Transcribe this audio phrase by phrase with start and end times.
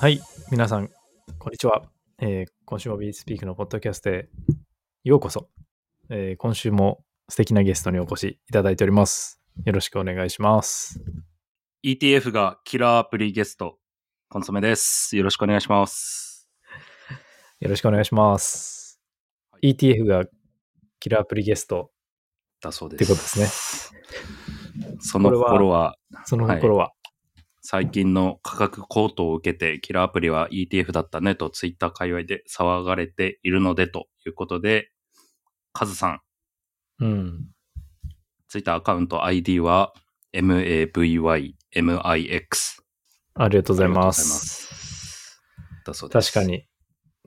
[0.00, 0.20] はい、
[0.52, 0.90] 皆さん、
[1.40, 1.82] こんにちは。
[2.20, 4.28] えー今週も b スピークのポッドキャストへ
[5.02, 5.48] ようこそ、
[6.08, 9.40] えー今週も素敵なゲストにお越しいただいております。
[9.64, 11.00] よろしくお願いします。
[11.84, 13.78] ETF がキラーアプリゲスト、
[14.28, 15.16] コンソメです。
[15.16, 16.48] よろしくお願いします。
[17.58, 19.00] よろしくお願いします。
[19.64, 20.26] ETF が
[21.00, 21.90] キラーアプリゲスト、
[22.60, 23.12] だそうってです。
[23.12, 23.92] ことです
[25.00, 26.92] その心は、その心は、
[27.70, 34.90] 最近の価格高騰を受けて、キラーアプリは ETF だったねとツイッター界隈で騒がれているのでということで、
[35.74, 36.20] カズさん、
[37.00, 37.44] うん。
[38.48, 39.92] ツイッターアカウント ID は
[40.32, 41.52] MAVYMIX。
[43.34, 45.38] ありがとうございます。
[45.84, 46.32] だそうです。
[46.32, 46.50] 確か。
[46.50, 46.66] に、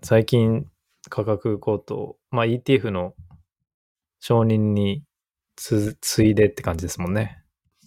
[0.01, 0.65] 最近
[1.07, 3.13] 価格高騰、まあ ETF の
[4.19, 5.03] 承認に
[5.55, 7.43] つついでって感じですもんね。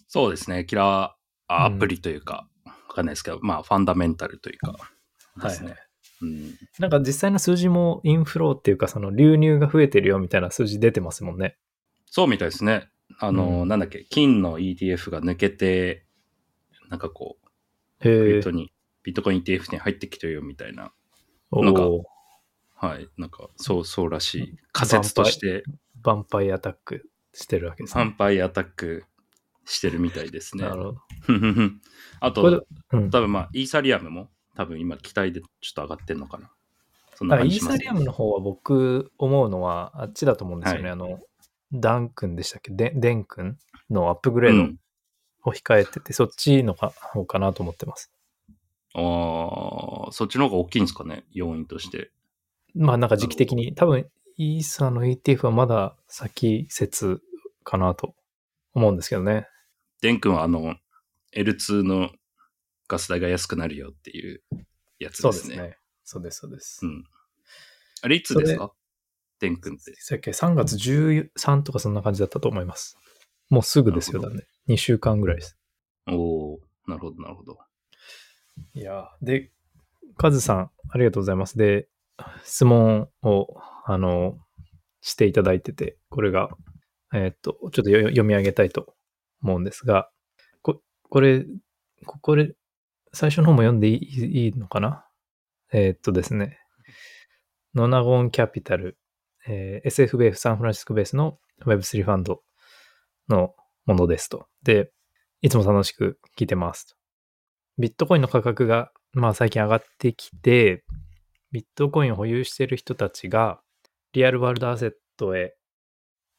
[0.07, 0.63] そうですね。
[0.63, 1.14] キラー
[1.47, 4.75] アプリというか、わかんないですけど、まあ、ファンダメンタルというか、
[5.41, 5.71] ですね。
[5.71, 5.79] はい
[6.21, 11.57] うんなんか実際の数字もインフローっていうか、その流入が増えてるよみたいな数字出てますもんね。
[12.05, 12.89] そうみたいですね。
[13.19, 16.05] あの、うんなんだっけ、金の ETF が抜けて、
[16.89, 17.37] なんかこ
[18.01, 18.51] う、ビット。
[18.51, 18.71] に、
[19.03, 20.93] ビットコイン ETF に入ってきてるよみたいな、
[21.51, 21.83] なんか
[22.75, 24.59] はい、なんか、そうそうらしい。
[24.71, 25.63] 仮説として、
[26.03, 28.15] ヴァンパイアタックしてるわけです反ね。
[28.17, 29.05] 敗アタック
[29.65, 30.75] してるみたいですねな。
[30.75, 30.97] るほど。
[32.21, 36.51] あと、うん、多分まあ、イーサリアムも、多分今、期待でちょっと上がってんのかな。
[37.15, 40.83] そんなだからイーサリアムの方は僕思うのはあっちだと思うんですよね。
[40.83, 41.19] はいあの、
[41.73, 42.71] ダン君でしたっけ？
[42.71, 43.57] デデン君
[43.89, 44.79] のアップグレーうん
[45.43, 48.11] ドを控えてて、そっちの方かなと思ってます。
[48.93, 52.11] ああ、そっちの方が大きいんですかね、要因として。
[52.75, 57.21] まあなんか時期的に、多分イーサの ETF はまだ先説
[57.63, 58.15] かなと
[58.73, 59.47] 思うんですけどね。
[60.05, 60.75] デン君はあの、
[61.35, 62.11] L2 の
[62.87, 64.43] ガス代が安くなるよっていう
[64.99, 65.29] やつでね。
[65.29, 65.77] そうですすね。
[66.03, 66.85] そうです、そうです。
[66.85, 67.03] うん。
[68.03, 68.71] あれいつですか？
[69.39, 69.95] デン君って。
[69.95, 72.99] さっき3月13とかそんな感じだったと思います。
[73.49, 74.43] もうすぐですよ、だね。
[74.67, 75.57] 2週間ぐらいです。
[76.07, 77.57] おおなるほど、なるほど。
[78.75, 79.51] いやーで、
[80.17, 81.57] カズさん、ありがとうございます。
[81.57, 81.89] で、
[82.43, 83.47] 質問を、
[83.87, 84.37] あの、
[85.01, 86.51] していただいてて、これが、
[87.11, 88.94] えーっと、ちょっとよ読み上げたいと
[89.45, 90.09] 思うんですが、
[90.61, 91.45] ここれ、
[92.05, 92.55] ここで、
[93.13, 95.05] 最初の方も読んでいいいいのかな？
[95.71, 96.59] えーっとですね、
[97.73, 98.97] ノナゴンキャピタル、
[99.47, 102.41] えー SFBF サンフランシスコベースの Web3 ファンド
[103.29, 104.47] のものですと。
[104.63, 104.91] で、
[105.41, 106.95] いつも楽しく聞いてますと。
[107.77, 110.83] ビットコインの価格が、まあ最近上がってきて、
[111.51, 113.61] ビットコインを保有している人たちが、
[114.13, 115.55] リアルワールドアセットへ、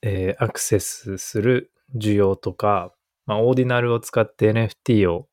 [0.03, 2.93] えーアクセスする需要とか、
[3.27, 5.29] まあ、オーディナルを使って NFT を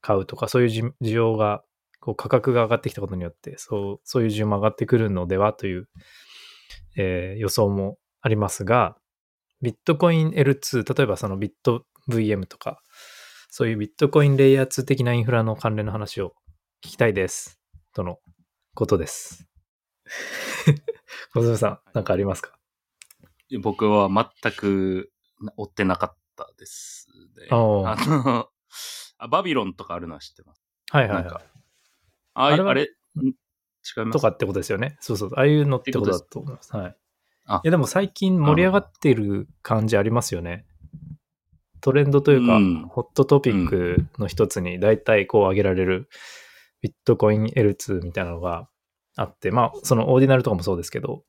[0.00, 1.62] 買うとか、そういうじ需要が、
[2.00, 5.88] こう価格が上がってきたことによって、そう、そういう需要も上がってくるのではという、
[6.96, 8.96] えー予想もありますが、
[9.62, 12.82] ビットコイン L2、例えばそのビット VM とか、
[13.48, 16.34] そういうビットコインレイヤー2的なインフラの関連の話を
[16.84, 17.60] 聞きたいです。
[17.94, 18.18] との
[18.74, 19.46] ことです。
[21.34, 22.58] 小泉さん、なんかありますか？
[23.62, 25.12] 僕は全く
[25.56, 26.16] 追ってなかっ
[26.46, 27.08] たです
[27.38, 27.46] ね。
[27.50, 28.48] あの
[29.18, 30.62] あ、バビロンとかあるのは知ってます？
[30.90, 31.44] はいはいはい。
[32.34, 32.92] ああいうあれ、ん違い
[33.24, 33.32] ま
[33.84, 34.10] す？
[34.12, 34.96] とかってことですよね。
[35.00, 35.30] そうそう。
[35.36, 36.76] ああいうのってことだと思います。
[36.76, 36.96] はい。
[37.46, 40.64] あいやでも最近盛り上がってる感じありますよね。
[41.80, 46.08] トレンドというか、うんホットトピックの一つに大体こう挙げられる
[46.80, 48.68] ビットコイン L2 みたいなのが
[49.16, 51.24] あって、まあそのオーディナルとかもそうですけど、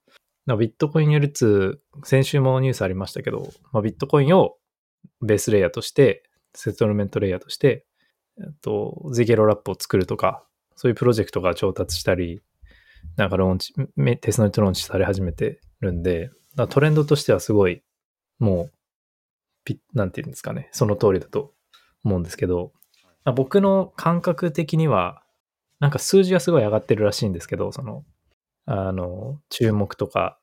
[0.46, 4.57] ビットコイン L2、先週もニュースありましたけど、まあ、ビットコインを
[5.22, 7.86] ベースレイヤーとして、セトルメントレイヤーとして、
[8.38, 10.44] えっと、ゼゲロラップを作るとか、
[10.75, 12.41] そういうプロジェクトが調達したり、
[13.18, 13.74] なんかローンチ、
[14.22, 16.31] テストネットローンチされ始めてるんで、
[16.70, 17.84] トレンドとしてはすごい、
[18.40, 18.72] もう、
[19.66, 21.53] ピなんていうんですかね、その通りだと
[22.03, 22.73] 思うんですけど、
[23.35, 25.23] 僕の感覚的には、
[25.79, 28.03] なんか数字がすごい上がってるらしいんですけど、その、
[28.66, 30.40] あの、注目とか、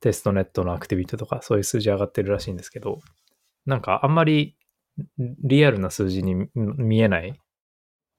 [0.00, 3.00] テストネットのアクティビティとか、そういう数字上がってるらしいんですけど、
[3.66, 4.56] なんかあんまり
[5.18, 7.38] リアルな数字に見見えない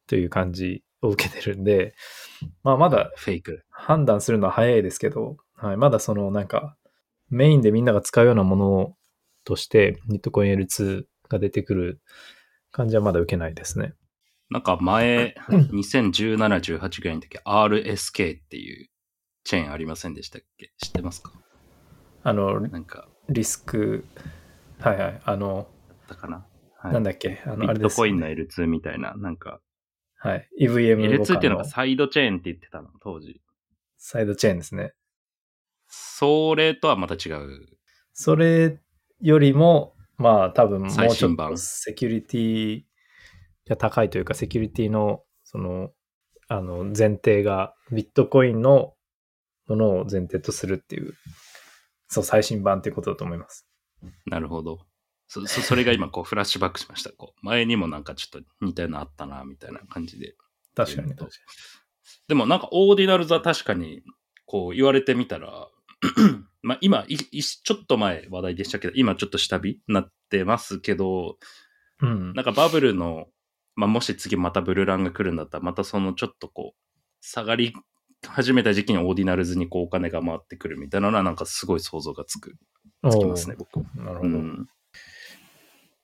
[0.06, 1.96] という感じを受けてるんで、
[2.64, 3.64] まあまだフェイク。
[3.70, 6.76] 判断するのは早いですけど、はい、まだそのなんか
[7.30, 8.96] メインでみんなが使うようなもの
[9.44, 12.02] としてビットコイン L2 が出てくる
[12.72, 13.94] 感じはまだ受けないですね。
[14.50, 18.90] なんか前、2017、18ぐらいの時、RSK っていう
[19.44, 20.72] チェーンありませんでしたっけ？
[20.78, 21.34] 知ってますか？
[22.24, 24.06] あの、なんか、リスク、
[24.80, 26.46] はいはい、あの、だったかな、
[26.78, 29.60] はい、なんだっけ、あの、ビットコインの L2 みたいな、なんか、
[30.20, 30.50] はい。
[30.62, 33.42] EVM 互 L2 っていう換ののがサイドチェーンって言ってたの、当時。
[33.98, 34.94] サイドチェーンですね。
[35.88, 37.68] それとはまた違う。
[38.14, 38.80] それ
[39.22, 42.82] よりも、まあ多分もうちょっとセキュリティ
[43.70, 45.92] が高いというか、セキュリティの、その、
[46.48, 48.94] あの、前提がビットコインの
[49.68, 51.14] ものを前提とするっていう、
[52.08, 53.67] そう、最新版っていうことだと思います。
[54.26, 54.80] なるほど。
[55.28, 57.12] そそそれが今こうフラッシュバックしました。
[57.12, 60.36] こう前にもなんかちょっと似たようなのあったな、みたいな感じで。
[60.76, 61.30] 確かに確か
[62.28, 64.04] でもなんかオーディナルズは確かに
[64.46, 65.68] こう言われてみたら、
[66.62, 71.38] まあ今いいちょっと前話題でしたけど、今ちょっと下火になってますけど、
[72.02, 72.10] に。
[72.10, 72.34] うん。
[72.34, 73.28] なんかバブルの、
[73.76, 76.80] まあもし次またブルーランが来るんだったら、またそのちょっとこう、
[77.22, 77.74] 下がり
[78.26, 82.56] 始めた時期にオーディナルズにこうお金が回ってくるみたいなのはなんかすごい想像がつく、
[83.10, 84.30] つきますね、僕なるほど。
[84.30, 84.68] うん。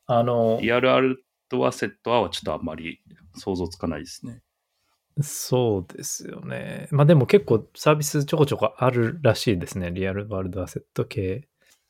[0.06, 3.02] あの、リアルアルトアセットはちょっとあんまり
[3.36, 4.42] 想像つかないですね。
[5.22, 6.88] そうですよね。
[6.92, 9.92] まあでも結構サービスちょこちょこあるらしいですね。
[9.92, 11.48] リアルワールドアセット系。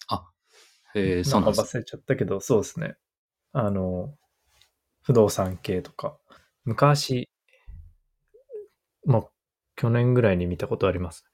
[0.08, 0.30] あ、
[0.94, 2.96] へえ、そうなんです忘れちゃったけど、そうですね。
[3.54, 4.14] あの、
[5.04, 6.18] 不動産系とか。
[6.66, 7.30] 昔、
[9.06, 9.24] まあ、
[9.76, 11.26] 去年ぐらいに見たことあります。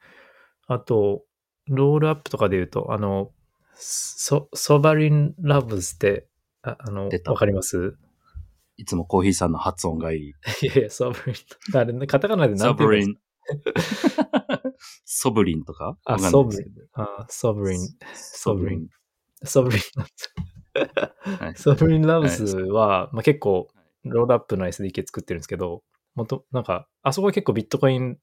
[0.67, 1.23] あと、
[1.67, 3.31] ロールアップとかで言うと、あの、
[3.75, 6.27] ソソバリンラブズって、
[6.61, 7.95] ああの、わかります？
[8.77, 10.29] いつもコーヒーさんの発音がいい。
[10.63, 11.77] いやいや、ソブリン。
[11.77, 13.15] あれね、カタカナで何ソブリて言
[13.55, 14.73] うんですン。
[15.05, 15.97] ソブリンとか？
[16.05, 16.61] あ、ソブリン。
[16.93, 17.79] あ、ソブリン。
[18.13, 18.89] ソブリン。
[19.43, 19.81] ソブリン
[21.55, 23.67] ソブリンラブズは、まあ、結構、
[24.03, 25.83] ロールアップの SDK 作ってるんですけど、
[26.15, 28.17] もと、なんか、あそこは結構ビットコイン、あ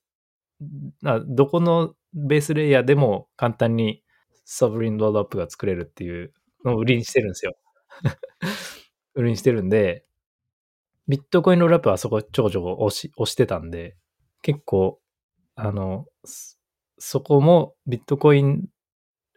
[1.26, 4.02] どこのベースレイヤーでも簡単に
[4.44, 6.32] ソブリンロールアップが作れるっていう
[6.64, 7.56] のを売りにしてるんですよ。
[9.14, 10.04] 売りにしてるんで、
[11.08, 13.96] ビットコインロールアップはあそこちょこちょこ押し押してたんで、
[14.42, 15.00] 結構、
[15.54, 16.56] あの、そ
[16.98, 18.68] そこもビットコイン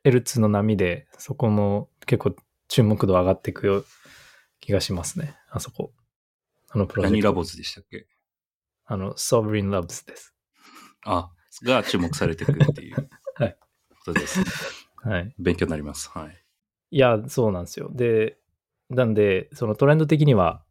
[0.06, 2.36] L2 の波で、そこも結構
[2.68, 3.84] 注目度上がっていくよ
[4.62, 5.36] 気がしますね。
[5.50, 5.92] あそこ。
[6.70, 7.14] あのプロジェクト。
[7.16, 8.08] 何ラボズでしたっけ？
[8.86, 10.36] あの、Sovereign Labs です。
[11.06, 11.32] あ、
[11.64, 13.10] が注目されてくるっていう。
[13.36, 13.58] はい。
[14.06, 14.42] ことです。
[14.98, 15.34] はい。
[15.40, 16.10] 勉強になります。
[16.10, 16.44] はい。
[16.92, 17.90] いや、そうなんですよ。
[17.94, 18.38] で、
[18.90, 20.64] なんで、そのトレンド的には、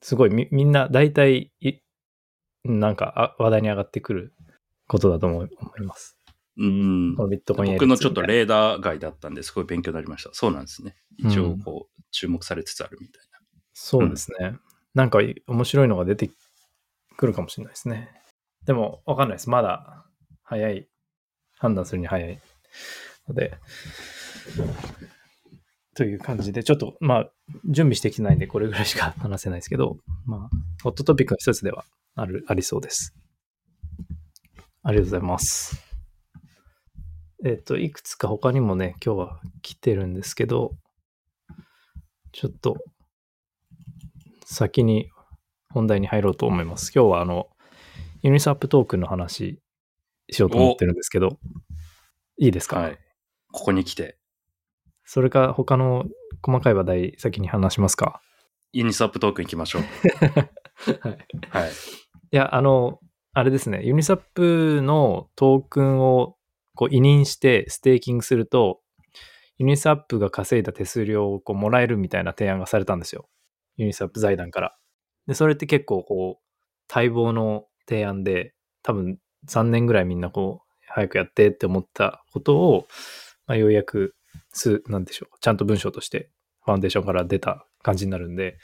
[0.00, 1.80] すごいみみんな大体い、
[2.64, 4.34] なんかあ話題に上がってくる
[4.86, 6.18] ことだと思い思います。
[6.56, 7.24] うんこ。
[7.24, 10.30] のビットコイン僕のちょっと例レーダー外だったんですごい勉強になりました。
[10.32, 10.96] そうなんですね。
[11.18, 13.40] 一応こう、注目されつつあるみたいな。
[13.74, 14.56] そうですね。
[14.94, 16.30] なんかい面白いのが出て
[17.16, 18.19] くるかもしれないですね。
[18.66, 19.50] でも、わかんないです。
[19.50, 20.04] まだ
[20.42, 20.86] 早い。
[21.58, 22.40] 判断するに早い
[23.28, 23.58] ので。
[25.94, 27.30] という感じで、ちょっと、まあ、
[27.66, 31.84] 準備してきてないんで、これぐらいしか 話せないですけど、まあ、ホットトピックの一つでは
[32.14, 33.14] ある、ありそうです。
[34.82, 35.84] ありがとうございます。
[37.44, 40.74] えっ、と、いくつか他にもね、今日は来てるんですけど、
[42.32, 42.76] ちょっと、
[44.46, 45.10] 先に
[45.68, 46.92] 本題に入ろうと思います。
[46.94, 47.50] 今日はあの、
[48.22, 49.60] ユニスワップトークンの話
[50.30, 51.38] しようと思ってるんですけど、
[52.38, 52.98] いいですか、はい。
[53.52, 54.18] ここに来て、
[55.04, 56.04] それか他の
[56.42, 58.20] 細かい話題先に話しますか？
[58.72, 59.82] ユニスワップトークン行きましょう。
[61.08, 61.18] はい。
[61.48, 61.70] はい。
[61.70, 63.00] いや、あの、
[63.32, 66.36] あれですね、ユニスワップのトークンを
[66.74, 68.80] こう委任してステーキングすると、
[69.58, 73.28] ユニスワップが稼いだ手数料をこうもらえるみたいな提案がされたんですよ。
[73.76, 74.76] ユニスワップ財団から。
[75.26, 79.18] で、それって結構こう、待望の提案で、多分
[79.48, 82.86] 3年ぐらいみんなこう、早くやってって思ったことを、
[83.46, 84.14] まあ、ようやく
[84.52, 86.30] す、なんでしょう、ちゃんと文章として
[86.64, 88.56] ファンデーションから出た感じになるんで、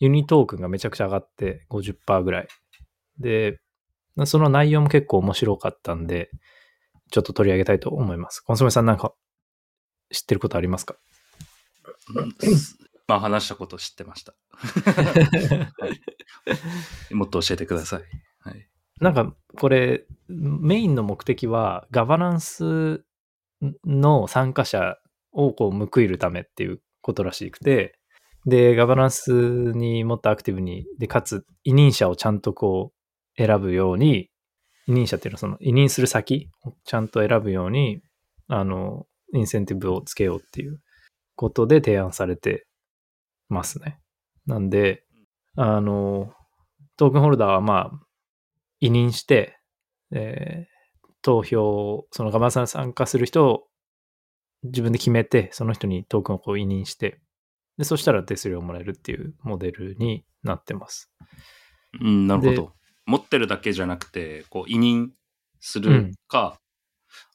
[0.00, 2.48] ユニトークンがめちゃくちゃ上がって50%ぐらい。
[3.18, 3.60] で、
[4.26, 6.30] その内容も結構面白かったんで、
[7.10, 8.40] ちょっと取り上げたいと思います。
[8.40, 9.14] コンソメさんなんか
[10.10, 10.96] 知ってることありますか？
[12.14, 12.34] うん
[13.06, 14.34] まあ話したこと知ってました。
[15.78, 15.86] は
[17.10, 18.02] いもっと教えてください。
[19.00, 23.04] なんかこれメインの目的はガバナンス
[23.84, 24.96] の参加者
[25.32, 27.98] をこう報いるためっていうことらしくて
[28.46, 32.92] でガバナンスにもっとアクティブにでかつ委任者をちゃんとこ
[33.38, 34.30] う選ぶように
[34.86, 38.00] 委任者っていうのはその委任する先をちゃんと選ぶように
[38.48, 40.80] あのインセンティブをつけようっていう
[41.36, 42.66] ことで提案されて
[43.48, 43.98] ますね。
[44.46, 45.04] なんで
[45.56, 46.32] あの
[46.96, 48.03] トークンホルダーはまあ
[48.86, 49.58] 委任して、
[50.12, 50.74] えー
[51.24, 53.64] 投票、そのガバナンスに参加する人を
[54.62, 57.18] 自分で決めて、その人にトークンをこう委任して、
[57.78, 61.10] で、そしたら手数料をもらえるっていうモデルになってます。
[61.98, 62.72] うん、なるほでど。
[63.06, 65.12] 持ってるだけじゃなくて、こう、委任
[65.60, 66.60] するか、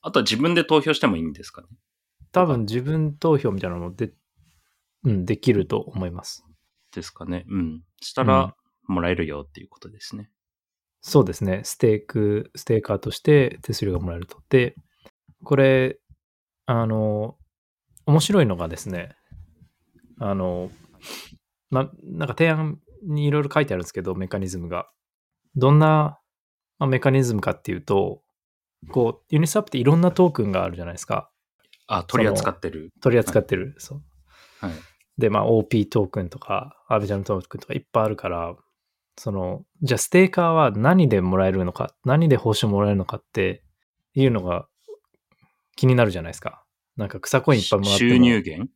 [0.04, 1.68] あとは自分で投票してもいいんですかね。
[2.32, 4.12] 多分自分投票みたいなのもで、
[5.04, 6.46] うん、できると思います。
[6.94, 7.46] ですかね。
[7.50, 7.82] うん。
[8.02, 8.56] したら、
[8.88, 10.30] もらえるよっていうことですね。
[11.02, 11.62] そうですね。
[11.64, 14.38] ステーク、ステーカーとして手数料がもらえると。
[14.50, 14.76] で、
[15.44, 16.00] これ、
[16.66, 17.38] あの、
[18.06, 19.16] 面白いのがですね、
[20.20, 20.70] あの、
[21.70, 24.90] ま、なんか提案にいろいろ書いてあるんですけど、メカニズムが。
[25.56, 26.20] どんな、
[26.78, 28.22] まあ、メカニズムかっていうと、
[28.92, 31.32] こう、ユニスワップっていろんなトークンがあるじゃないですか。
[31.88, 32.92] あ、取り扱ってる。
[33.02, 33.76] 取り扱ってる。
[33.78, 34.02] そう。
[34.60, 34.74] はい。
[35.18, 38.56] で、まあ OP トークンとか、アービジャルトークンとかいっぱいあるから、
[39.20, 43.64] その、じゃあステーカーは何でもらえるのか、何で報酬もらえるのかって
[44.14, 44.66] いうのが
[45.76, 46.64] 気になるじゃないですか。
[46.96, 48.12] なんか草コインいっぱいもらっても。
[48.12, 48.72] 収入源？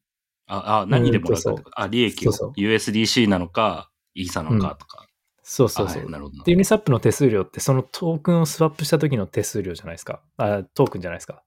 [0.48, 2.34] あ、あ、何でもらうとあ、利益を？
[2.34, 5.08] そうそう USDC なのか、イーサなのかとか。
[5.44, 6.02] そうそうそう。
[6.02, 10.22] あはいなるほどなで、ユニスワップの手数料ってそのトークンをスワップした時の手数料じゃないですか。
[10.36, 11.42] あトークンじゃないですか。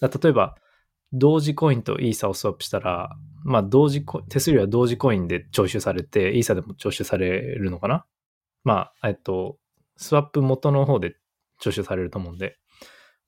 [0.00, 0.56] だ例えば、
[1.12, 3.10] ドージコインとイーサをスワップしたら、
[3.48, 8.04] まあドージ手数料はドージコインで徴収されて、イーサでも徴収されるのかな？
[8.64, 9.56] まあ、えっと、
[9.96, 11.16] スワップ元の方で
[11.60, 12.58] 徴収されると思うんで、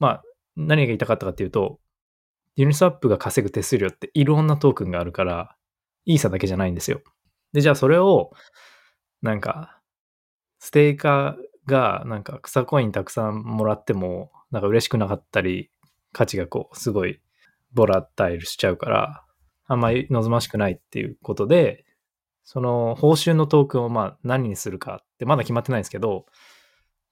[0.01, 0.23] まあ、
[0.57, 1.79] 何が言いたかったかっていうと、
[2.57, 5.57] ユニスワップが稼ぐ手数料っていろんなトークンがあるから、
[6.05, 7.01] イーサだけじゃないんですよ。
[7.53, 8.33] で、じゃあそれを、
[9.23, 9.81] なんか、
[10.59, 15.71] ステーカーがなんか草コインたくさんもらっても、なんか嬉しくなかったり、
[16.13, 17.21] 価値がこう、すごい
[17.73, 19.25] ボラタイルしちゃうから、
[19.69, 21.85] あんまり望ましくないっていうことで、
[22.43, 26.27] その報酬のトークンをまあ何にするかってまだ決まってないんですけど、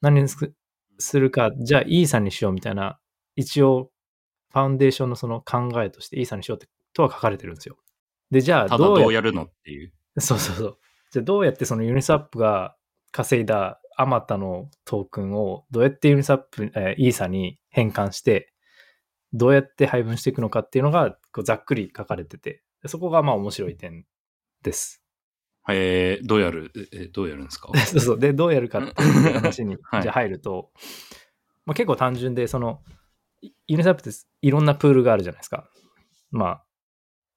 [0.00, 0.52] 何にす
[0.98, 2.98] するか、じゃあイーサにしようみたいな、
[3.36, 3.90] 一応
[4.50, 7.76] ファウンデーションのその考えとしてイーサにしようってとは書かれてるんですよ。
[8.30, 9.92] で、じゃあどうやどうやるのっていう。
[10.18, 10.78] そうそうそう。
[11.12, 12.74] じゃあどうやってそのユニスワップが
[13.12, 18.52] 稼いだあまたのトークンをどうやってユニスワップ、えーイーサに変換して、
[19.32, 24.06] どうやって配分していくのかっていうのがこうざっくり書かれてて、でそこがまあ面白い点
[24.62, 25.02] です。
[25.68, 27.70] えー、どうやる、ええどうやるんですか？
[27.86, 28.18] そうそう。
[28.18, 30.70] で、どうやるかっていう話に はいじゃあ入ると、
[31.64, 32.82] まあ、結構単純で、その、
[33.42, 35.68] いユニスワップっていろんなプールがあるじゃないですか。
[36.30, 36.64] まあ、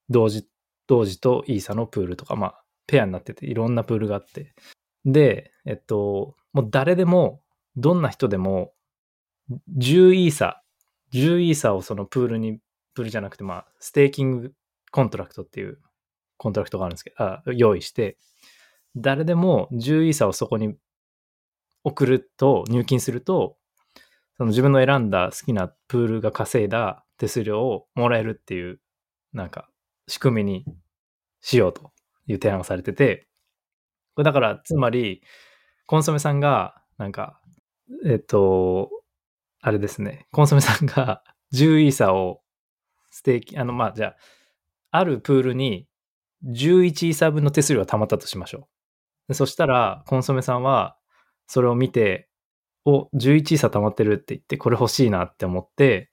[0.09, 0.47] ドージ、
[0.87, 4.53] ドージとイーサのプールとか、まあ、ペアになってて、いろんなプールがあって。
[5.05, 7.41] で、えっと、もう誰でも、
[7.75, 8.73] どんな人でも、
[9.77, 10.58] 10イーサ、
[11.13, 12.59] 10イーサをそのプールに、
[12.93, 14.53] プールじゃなくて、まあ、ステーキング
[14.91, 15.79] コントラクトっていう
[16.37, 18.17] コントラクトがあるんですけど、あ用意して、
[18.95, 20.75] 誰でも10イーサをそこに
[21.83, 23.57] 送ると、入金すると、
[24.37, 28.79] その自分の選んだ好きなプールが稼いだ手数料をもらえるっていう、
[29.33, 29.69] なんか、
[30.07, 30.65] 仕組みに
[31.41, 31.91] しようと
[32.25, 33.27] いう提案がされてて、
[34.15, 35.21] これだから、つまり、
[35.85, 37.41] コンソメさんが、なんか、
[38.05, 38.89] えっと、
[39.61, 41.23] あれですね、コンソメさんが
[41.53, 42.41] 10イーサを
[43.11, 44.15] ステーキ、あの、まあ、じゃあ、
[44.91, 45.87] あるプールに
[46.45, 48.67] 11イーサ分の手数料が溜まったとしましょ
[49.27, 49.33] う。
[49.33, 50.97] そしたら、コンソメさんは、
[51.47, 52.29] それを見て、
[52.85, 56.09] お、11イーサ溜まってるって言って、これ欲しいなって思って、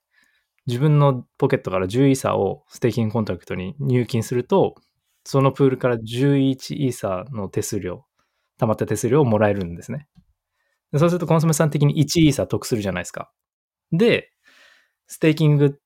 [0.67, 4.75] 自分のポケットから10イーサをステーキングコントラクトに入金すると、
[5.25, 8.05] そのプールから11イーサの手数料、
[8.59, 10.09] 溜まった手数料をもらえるんですね。
[10.93, 13.31] でそうするとコンソメさん的に1イーサ得するじゃないですか。
[13.93, 14.33] で、
[15.07, 15.79] ステーキング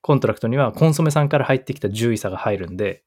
[0.00, 3.04] コントラクトにはコンソメさんから入ってきた10イーサが入るんで、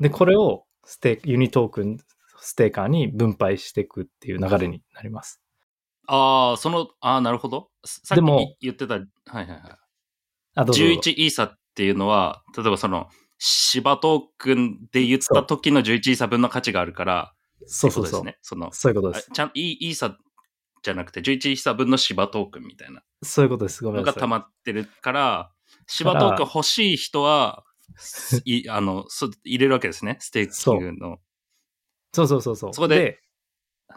[0.00, 1.98] で、これをステユニトークン、
[2.38, 5.40] ステーカーに分配していくっていう流れになります。
[6.06, 7.70] ああ、その、ああ、なるほど。
[7.84, 9.60] ささっでもき言ってた、はいはいはい。
[10.54, 17.32] あ、どうぞどうぞ11イーサっていうのは、例えばその、芝トークンで言った時の11イーサ分の価値があるから、
[17.66, 18.20] そうそうそう。
[18.20, 18.38] ってことですね。
[18.42, 19.28] その、そういうことです。
[19.30, 20.16] あちゃんイーイーサ
[20.82, 23.82] じゃなくて、11イーサ分の芝トークンみたいなそういうことです。
[23.82, 24.28] ごめんなさい。
[24.28, 25.50] まってるから、
[25.86, 27.64] 芝トークン欲しい人は、
[28.44, 31.18] い あのそ入れるわけですね、ステーキングの。
[32.12, 32.74] そうそうそうそう。
[32.74, 33.20] そこで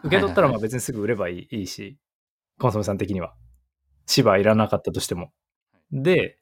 [0.04, 1.98] 受け取ったらまあ別にすぐ売ればいいいいし、
[2.58, 3.34] コンソメさん的には。
[4.06, 5.32] 芝いらなかったとしても。
[5.92, 6.38] で、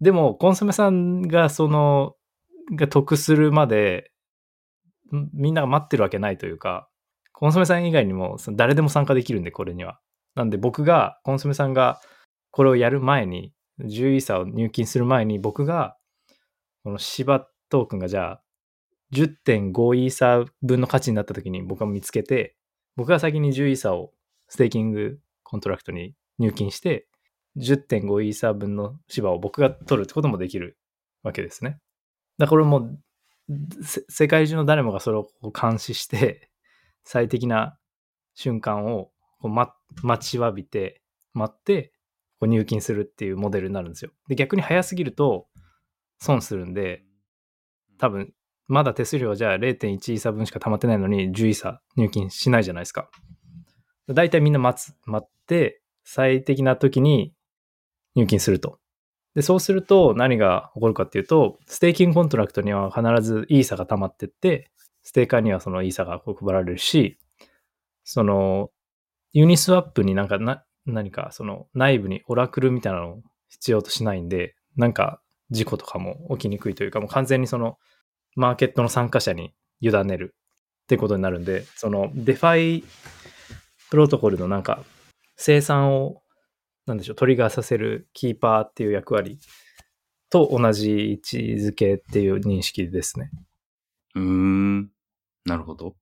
[0.00, 2.16] でも、コンソメさんがその、
[2.72, 4.10] が得するまで、
[5.14, 6.88] んみんなが待ってるわけないというか、
[7.34, 10.00] コンソメさん以外にも誰でも参加できるんで、これには。
[10.36, 12.00] なんで僕が、コンソメさんが
[12.50, 15.96] これをやる前に、10イーサを入金する前に、僕が、
[16.84, 18.42] このシバトークンがじゃあ、
[19.12, 22.56] 10.5イーサ分の価値になった時に僕が見つけて、
[22.96, 24.12] 僕が先に10イーサを
[24.48, 27.08] ステーキングコントラクトに入金して、
[27.56, 30.78] 10.5イーサ分のシバを僕が取るってこともできる
[31.22, 31.78] わけですね。
[32.38, 32.96] だからこれも
[34.08, 36.48] 世界中の誰もがそれを監視して、
[37.04, 37.78] 最適な
[38.34, 41.92] 瞬間をこう、ま、待ちわびて、待って、
[42.40, 44.10] こう入金するっていうモデルになるんですよ。
[44.28, 45.46] で、逆に早すぎると
[46.18, 47.04] 損するんで、
[47.98, 48.32] 多分、
[48.66, 53.10] まだ手数料じゃあ0.1イーサ分しか溜まってないのに10イーサ入金しないじゃないですか。
[54.08, 57.34] だいたいみんな待つ、待って、最適な時に
[58.14, 58.78] 入金すると。
[59.34, 64.70] で、そうすると何が起こるかっていうと、ステーキングコントラクトには必ずイーサが溜まってって、
[65.04, 67.18] ステーカーにはそのイーサがこう配られるし、
[68.02, 68.70] その、
[69.32, 75.20] ユニスワップになんかな、何かその内部にオラクルみたいなのを必要としないんで、なんか
[75.50, 77.78] 事故とかも起きにくいというか、もう完全にその
[78.36, 80.34] マーケットの参加者に委ねる
[80.84, 82.84] ってことになるんで、その DeFi
[83.90, 84.84] プロトコルのなんか
[85.36, 86.22] 清算を
[86.86, 89.38] なんでしょう、トリガーさせるキーパーっていう役割
[90.30, 93.30] と同じ位置づけっていう認識ですね。
[94.14, 94.90] うん。
[95.44, 95.94] なるほど。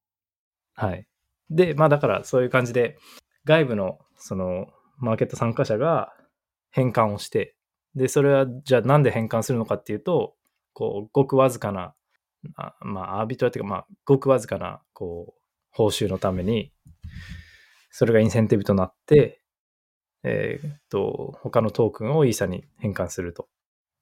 [0.74, 1.06] はい。
[1.50, 2.98] で、まあだからそういう感じで、
[3.44, 4.68] 外部のその
[4.98, 6.12] マーケット参加者が
[6.70, 7.56] 変換をして、
[7.94, 10.34] で、それはじゃあなんで変換するのかっていうと、
[10.72, 11.94] こう、ごくわずかな、
[12.56, 16.72] あまあ、アービトラっていうか、まあ、ごくわずかな、こう、報酬のために、
[17.90, 19.40] それがインセンティブとなって、
[20.24, 23.48] えーっと、他のトークンをイーサに変換すると。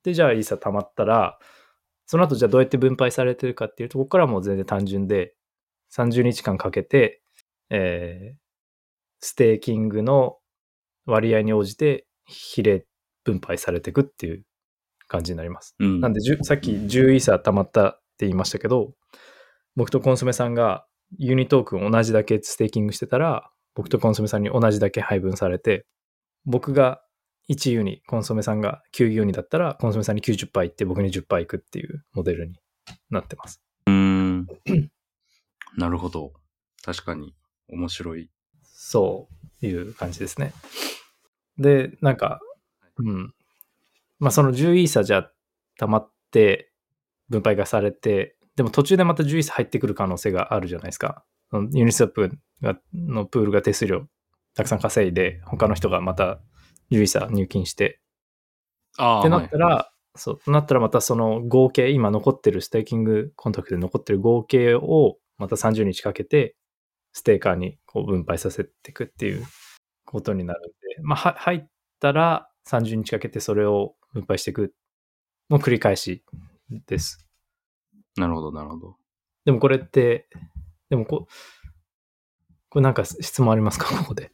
[0.05, 1.39] で、じゃあイーサ溜まったら、
[2.11, 5.37] その後じゃあどうやって分配されてるかっていうと、ここからはもう全然単純で、
[5.97, 7.23] 30日間かけて、
[7.71, 8.37] えー
[9.21, 10.39] ステーキングの
[11.07, 12.85] 割合に応じて比例
[13.23, 14.45] 分配されていくっていう
[15.07, 15.77] 感じになります。
[15.79, 16.01] うん。
[16.01, 18.95] なんで、10さっき10イーサ溜まったって言いましたけど、
[19.77, 20.87] 僕とコンソメさんが
[21.19, 25.87] ユニトークン同じだけステーキングしてたら、僕とコンソメさんに同じだけ配分されて、
[26.45, 27.03] 僕が
[27.51, 32.55] 1ユニ、コンソメさんが9ユニだったら、コンソメさんに90%いって僕に10%いくっていうモデルに
[33.11, 33.61] なってます。
[33.87, 34.47] うーん。
[35.77, 36.33] なるほど。
[36.85, 37.35] 確かに
[37.69, 38.31] 面白い。
[38.63, 39.29] そ
[39.63, 40.53] ういう感じですね。
[41.59, 42.41] で、なんか、
[42.99, 43.35] うん。
[44.21, 45.29] まあその10イーサじゃ
[45.77, 46.71] 溜まって
[47.31, 51.25] 分配がされて、でも途中でまた10イーサ入ってくる可能性があるじゃないですか。
[51.73, 54.07] ユニスワップがのプールが手数料
[54.55, 56.41] たくさん稼いで、他の人がまた
[56.91, 58.01] 10イーサ入金して、
[58.99, 66.57] ああ、ってなはいったら、そう、となったらまたその合計、今残ってるステーキングコンタクトで残ってる合計をまた30日かけて、
[67.13, 69.45] ステーカーにこう分配させていくっていう
[70.05, 70.73] ことになるんで、
[71.03, 71.67] まあ、は入っ
[72.01, 74.75] たら30日かけてそれを分配していく
[75.49, 76.25] の繰り返し
[76.87, 77.27] です。
[78.17, 78.97] なるほど、なるほど。
[79.45, 80.29] でもこれって、
[80.89, 81.27] でもこ、
[82.69, 83.87] これなんか質問ありますか？
[83.97, 84.33] ここで。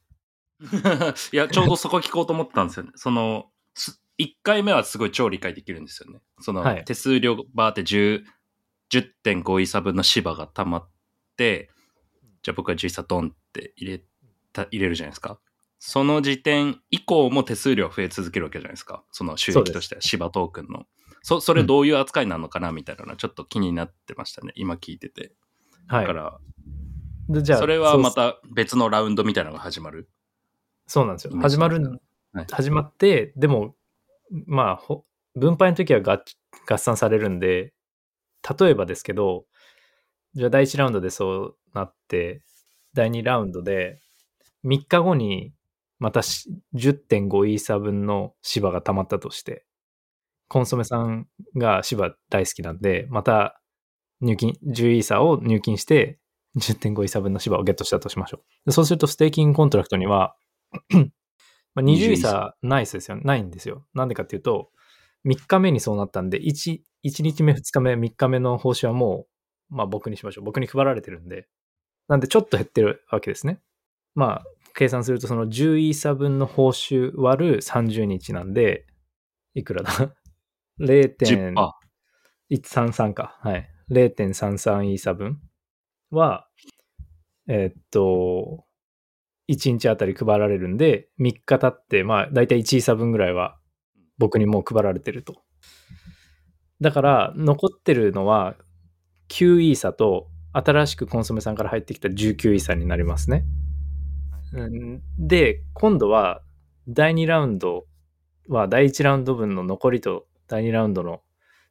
[1.32, 2.92] いや、ちょうどそこ聞こうと思ったんですよね。
[2.94, 6.20] その、す1回目はすごい超理解できるんですよね。
[6.40, 8.24] その、はい手数料バーって10
[8.90, 10.88] 10.5イーサ分の芝が溜まっ
[11.36, 11.70] て、
[12.42, 14.04] じゃあ僕は10イーサドンって入れ
[14.52, 15.38] た、入れるじゃないですか。
[15.78, 19.04] その時点以降も手数料増え続けるわけじゃないですか。
[19.10, 20.86] その収益としては芝トークンの。
[21.22, 24.52] そ、それどういう扱いなのかなみたいなのはちょっと気になってましたね。
[24.54, 25.32] 今聞いてて。
[25.88, 26.18] はいだか。
[26.18, 26.38] ら、
[27.28, 30.08] でじゃあ、それはまた別のラウンドみたいなのが始まる。
[30.86, 31.36] そうなんですよ。
[31.40, 32.00] 始まる、
[32.32, 33.74] はい始まって、でも、
[34.46, 36.22] まあ、ほ分配の時は合
[36.68, 37.72] 合算されるんで、
[38.58, 39.46] 例えばですけど、
[40.34, 42.42] じゃあ第1ラウンドでそうなって、
[42.92, 44.00] 第2ラウンドで、
[44.64, 45.54] 3日後に
[45.98, 49.64] またし10.5イーサ分の芝が溜まったとして、
[50.48, 53.60] コンソメさんが芝大好きなんで、また
[54.20, 56.18] 入金、10イーサを入金して、
[56.56, 58.66] 10.5イーサ分の芝をゲットしたとしましょう。
[58.66, 60.36] でそうすると、ステーキングコントラクトには、
[61.74, 63.18] まあ、20イーサないですよ。
[63.22, 63.86] ないんですよ。
[63.94, 64.70] なんでかっていうと、
[65.26, 69.26] 3日目にそうなったんで、1、1日目、2日目、3日目の報酬はも
[69.70, 70.44] う、まあ僕にしましょう。
[70.44, 71.48] 僕に配られてるんで。
[72.08, 73.60] なんでちょっと減ってるわけですね。
[74.14, 78.86] まあ、計算するとその10イーサ分の報酬割る30日なんで、
[79.54, 79.92] いくらだ
[80.80, 81.16] ?0.
[81.16, 81.54] 10%。
[82.50, 83.38] 133か。
[83.40, 83.68] はい。
[83.90, 85.40] 0.33イーサ分
[86.10, 86.48] は、
[87.48, 88.65] えーっと、
[89.48, 93.58] 1日あたり配られるんで、3日経って、まあ、だいたい1イーサ分ぐらいは
[94.18, 95.42] 僕にもう配られてると。
[96.80, 98.56] だから、残ってるのは
[99.28, 103.44] 9イーサと、新しくコンソメさんから入ってきた19イーサになりますね。
[104.54, 106.42] うんで、今度は、
[106.88, 107.84] 第2ラウンド
[108.48, 111.22] は、第1ラウンド分の残りと、第2ラウンドの、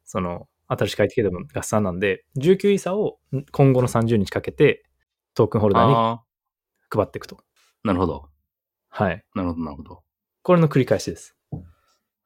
[0.04, 3.18] その、新しく入ってきた分合算なんで、19イーサを
[3.52, 4.84] 今後の30日かけて、
[5.34, 6.22] トークンホルダーにあ
[6.90, 7.38] 配っていくと。
[7.84, 8.28] あ、なるほど。
[8.88, 9.24] はい。
[9.34, 10.02] なるほど、なるほど。
[10.42, 11.36] これの繰り返しです。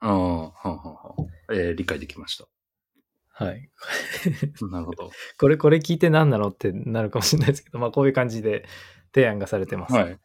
[0.01, 1.15] ああ、はんはんは
[1.53, 1.55] ん。
[1.55, 2.47] えー理解できました。
[3.33, 3.71] はい。
[4.71, 5.11] なるほど。
[5.39, 8.67] これ、これ聞いて何なのってなるかもしれないですけど、まあこういう感じで、
[9.15, 9.95] 提案がされてます。
[9.95, 10.19] はい。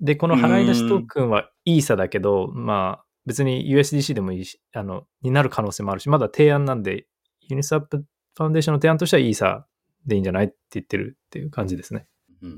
[0.00, 7.06] で、この払い出しトークンはイーサだけど、まあ、別に USDC でもいいし、あの、になる可能性もあるし、まだ提案なんで、
[7.40, 9.66] Uniswap Foundation の提案としてはイーサ
[10.06, 12.06] でいいんじゃないって言ってるっていう感じですね。
[12.40, 12.50] うん。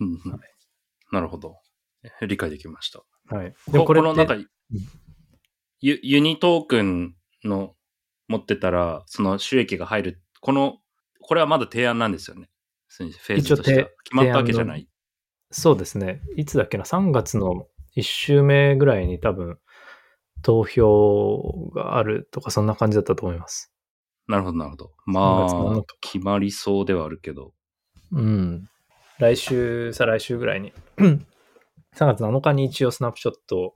[0.00, 0.40] うんうん
[1.12, 1.56] なるほど。
[2.26, 3.02] 理解できました。
[3.34, 3.46] はい。
[3.46, 4.36] ででもこれこのなんか、
[5.80, 7.74] ユユニトークンの
[8.28, 10.22] 持ってたら、その収益が入る。
[10.40, 10.78] この、
[11.20, 12.48] これはまだ提案なんですよね。
[12.88, 14.88] フェーズとして決まったわけじゃない。
[15.50, 16.22] そうですね。
[16.36, 19.58] いつだっけな、3月の1週目ぐらいに多分、
[20.42, 23.72] 投票があるとか、そんな感じだったと思います。
[24.26, 24.92] なるほど、なるほど。
[25.08, 27.52] 3ま月7あ日、決まりそうではあるけど。
[28.12, 28.69] うん。
[29.20, 30.72] 来週、再来週ぐらいに。
[30.96, 33.74] 3月7日に一応スナップショット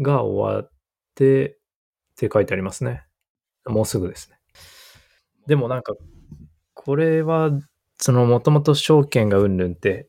[0.00, 0.72] が終わっ
[1.14, 1.54] て、っ
[2.16, 3.04] て書いてありますね。
[3.66, 4.38] もうすぐですね。
[5.46, 5.94] でもなんか、
[6.74, 7.50] これは、
[7.98, 10.08] その、もともと証券がうんぬんって、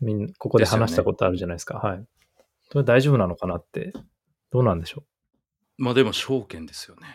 [0.00, 1.76] みんここで話したことあるじゃないですか。
[1.76, 2.06] はい。
[2.70, 3.92] それ大丈夫なのかなって、
[4.50, 5.04] どうなんでしょ
[5.76, 7.08] まあでも証券ですよね。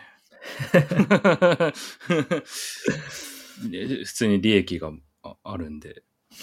[3.68, 4.92] で 普通に利益が
[5.24, 6.04] ああるんで。
[6.30, 6.38] う。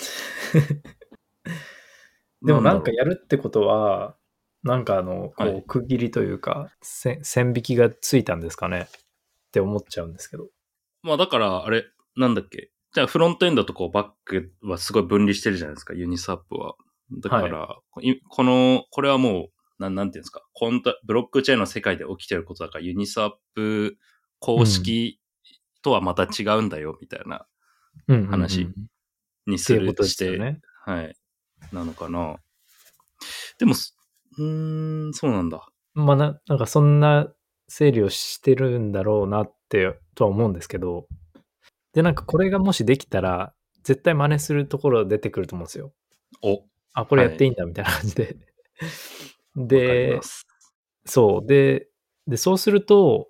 [2.46, 4.16] でもなんかやるってことは、
[4.64, 8.88] なんかあの、こはいう区切りというか、せ線引きがついたんですかね？
[8.90, 10.46] って思っちゃうんですけど。
[10.46, 10.52] う
[11.04, 12.72] まあだから、あれ、なんだっけ？
[12.94, 16.76] じゃあフロントエンドとこうバックはすごい分離してるじゃないですか、ユニスワップは。
[17.12, 23.98] だから、いこの、これはもう、なんなんていうんですか、コンタブロックチェーンの世界で起きてることだから、ユニスワップ
[24.40, 25.20] 公式
[25.82, 27.46] とはまた違うんだよ、みたいな、
[28.08, 28.68] 話っ
[29.48, 30.62] にするして、ね。
[30.86, 31.16] はい。
[31.72, 32.38] なのかな。
[33.60, 33.96] でも、す
[34.38, 35.68] うーん、そうなんだ。
[35.94, 37.28] まあな、なんかそんな
[37.68, 41.08] 整理をしてるんだろうなって、とは思うんですけど。
[41.94, 43.54] で、なんかこれがもしできたら、
[43.84, 45.94] 絶対真似するところ出てくると思うんですよ。
[46.44, 48.38] お、あ、これやっていいんだみたいな感じで。
[49.56, 50.22] わかりで。
[51.06, 51.48] そう。
[51.48, 51.88] で、
[52.28, 53.30] で、そうすると、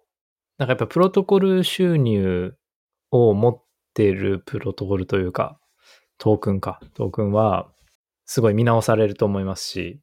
[0.58, 2.56] なんかやっぱプロトコル収入
[3.12, 5.60] を持ってるプロトコルというか、
[6.17, 6.80] トークンか。
[6.93, 7.71] トークンは、
[8.25, 9.99] すごい見直されると思いますし、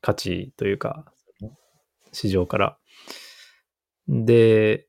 [0.00, 1.04] 価値というか、
[2.12, 2.78] 市場から。
[4.08, 4.86] で、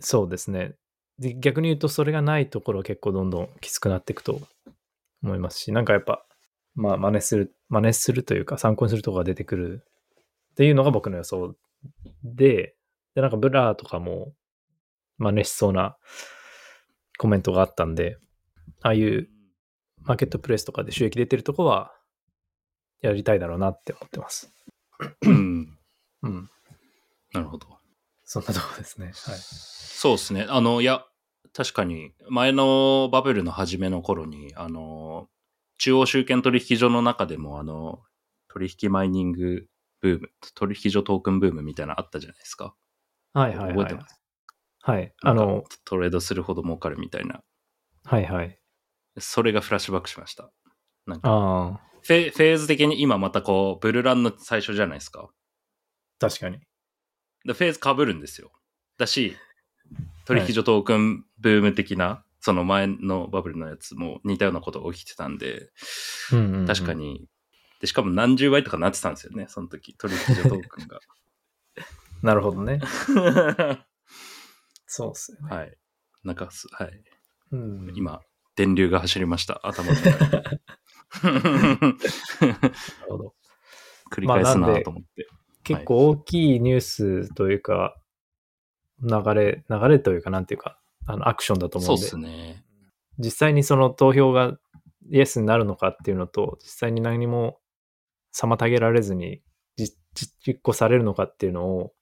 [0.00, 0.74] そうですね。
[1.18, 4.40] で逆に言うと、それがないところ結構どんどんきつくなっていくと
[5.22, 6.26] 思いますし、なんかやっぱ、
[6.74, 9.82] まあ、真似する、真似するというか、参考にするところが出てくる
[10.52, 11.54] っていうのが僕の予想
[12.22, 12.74] で、
[13.14, 14.32] で、なんか Blur とかも
[15.18, 15.96] 真似しそうな
[17.18, 18.18] コメントがあったんで、
[18.82, 19.28] ああいう
[20.06, 21.92] マーケットプレイスとかで収益出てるとこは
[23.02, 24.52] やりたいだろうなって思ってます。
[25.22, 25.78] うん。
[26.22, 26.50] うん。
[27.32, 27.66] なるほど。
[28.24, 29.06] そんなとこですね。
[29.06, 29.14] はい。
[29.14, 30.46] そうですね。
[30.48, 31.04] あの、いや、
[31.52, 35.28] 確かに、前のバブルの初めの頃に、あの、
[35.78, 38.02] 中央集権取引所の中でも、あの、
[38.48, 39.66] 取引マイニング
[40.00, 42.74] ブーム、取引所トークンブームみたいなのあったじゃないですか。
[43.32, 44.08] はいはいはい覚えてま。
[44.08, 44.20] す？
[44.80, 45.12] はい。
[45.22, 47.42] あの、トレードするほど儲かるみたいな。
[48.04, 48.58] はいはい。
[49.18, 50.50] それがフラッシュバックしました。
[51.06, 55.28] なんか、フェフェーズ的に今またこう、ブルランの最初じゃないですか。
[56.18, 56.58] 確かに。
[57.44, 58.50] でフェーズ被るんですよ。
[58.98, 59.36] だし、
[60.24, 65.70] 取引所トークンブーム的な、その前のバブルのやつも似たようなことが起きてたんで、
[66.32, 66.94] うんうんうん確か。
[66.94, 67.28] に。
[67.80, 71.00] で、しかも何十倍とかなってたんですよね、その時、取引所トークンが。
[72.22, 72.80] なるほどね。
[74.86, 75.56] そうっすよね。
[75.56, 75.76] はい。
[76.24, 77.04] なんかす、はい。
[77.52, 78.20] うん、今、
[78.56, 80.30] 電流が走りました、頭の中に。
[81.22, 82.74] なる
[83.08, 83.34] ほど。
[84.10, 85.28] 繰り返すまあなと思って。
[85.62, 88.00] 結構大きいニュースというか、
[89.02, 92.64] 流れ、流れというか、なんていうか、あの、アクションだと思そううんで、っすね。
[93.18, 94.58] 実際にその投票が
[95.10, 97.60] イエスになるのかっていうのと、実際に何も
[98.34, 99.42] 妨げられずに
[99.76, 99.98] 実
[100.40, 101.92] 実行されるのかっていうのを、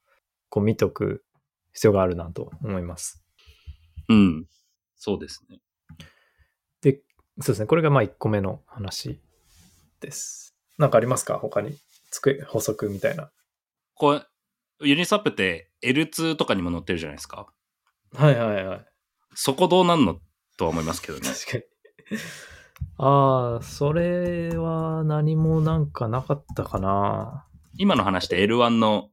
[0.49, 1.25] こう見とく
[1.73, 3.25] 必要があるなと思います。
[4.09, 4.47] うん。
[4.95, 5.59] そうですね。
[7.37, 7.65] で、そうですね。
[7.65, 9.19] これがまあ1個目の話
[10.01, 10.55] です。
[10.77, 11.37] なんかありますか？
[11.37, 11.77] 他に？
[12.11, 13.31] つく補足みたいな。
[13.95, 14.21] これ、
[14.81, 17.47] ユニスワップって L2 とかにも載ってるじゃないですか。
[18.13, 18.85] はいはいはい。
[19.33, 20.19] そこどうなんの
[20.57, 21.27] とは思いますけどね。
[21.27, 21.63] 確かに。
[22.97, 27.45] ああ、それは何もなんかなかったかな。
[27.77, 29.09] 今の話って L1 の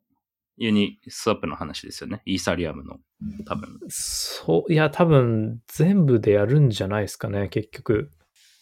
[0.56, 2.22] ユニスワップの話ですよね。
[2.24, 2.98] イーサリアムの。
[3.46, 3.78] 多分。
[3.88, 8.10] そう、いや、多分全部でやるんじゃないですかね、結局。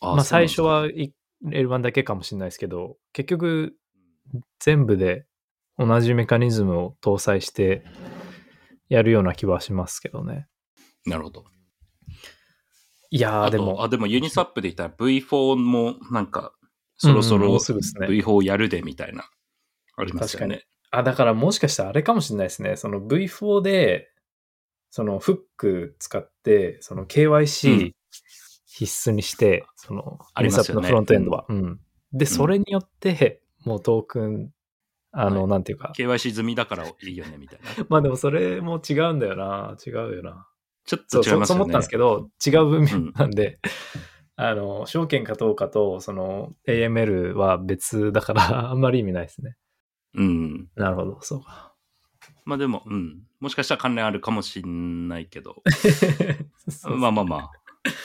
[0.00, 1.12] あまあ最初はい
[1.44, 3.74] L1 だけかもしれないですけど、結局
[4.58, 5.26] 全部で
[5.78, 7.84] 同じメカニズムを搭載して
[8.88, 10.46] やるような気はしますけどね。
[11.06, 11.44] だなるほど。
[13.10, 16.52] いやー、でも、あ、でもユニスワップで言ったら V4 もなんか
[16.96, 19.28] そろそろうんうんもうすぐですね V4 やるでみたいな、
[19.96, 20.64] ありますよね。
[20.90, 22.76] あ、だからもしかしたらあれかもしれないですね。
[22.76, 24.10] その V4 で、
[24.90, 27.94] そのフック使って、そのう KYC ん
[28.66, 31.44] 必須にして、その、ありますよねインスタップのフロントエンドは。
[31.48, 31.80] うん。
[32.12, 34.50] で、それによって、もうトークン、
[35.12, 35.92] あの、はいなんていうか。
[35.96, 37.86] KYC 済みだからいいよねみたいな。
[37.88, 39.76] まあでもそれも違うんだよな。
[39.84, 40.46] 違うよな。
[40.86, 41.54] ちょっそう、と違いますよね。
[41.54, 43.58] そうそう思ったんですけど、違う文うん面なんで、
[44.36, 49.56] あの、証券かどうかと、その AML は別だから、あんまり意味ないですね。
[50.14, 50.68] うん。
[50.76, 51.74] なるほど、そうか。
[52.44, 53.22] まあでも、うん。
[53.38, 55.62] もしかしたら関連あるかもしんないけど。
[56.96, 57.50] まあまあまあ。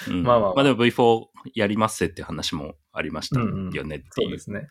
[0.07, 4.11] うんまあまあまあでも V4 やりますって話もありましたうんうんよねっていう。
[4.13, 4.69] そうですね。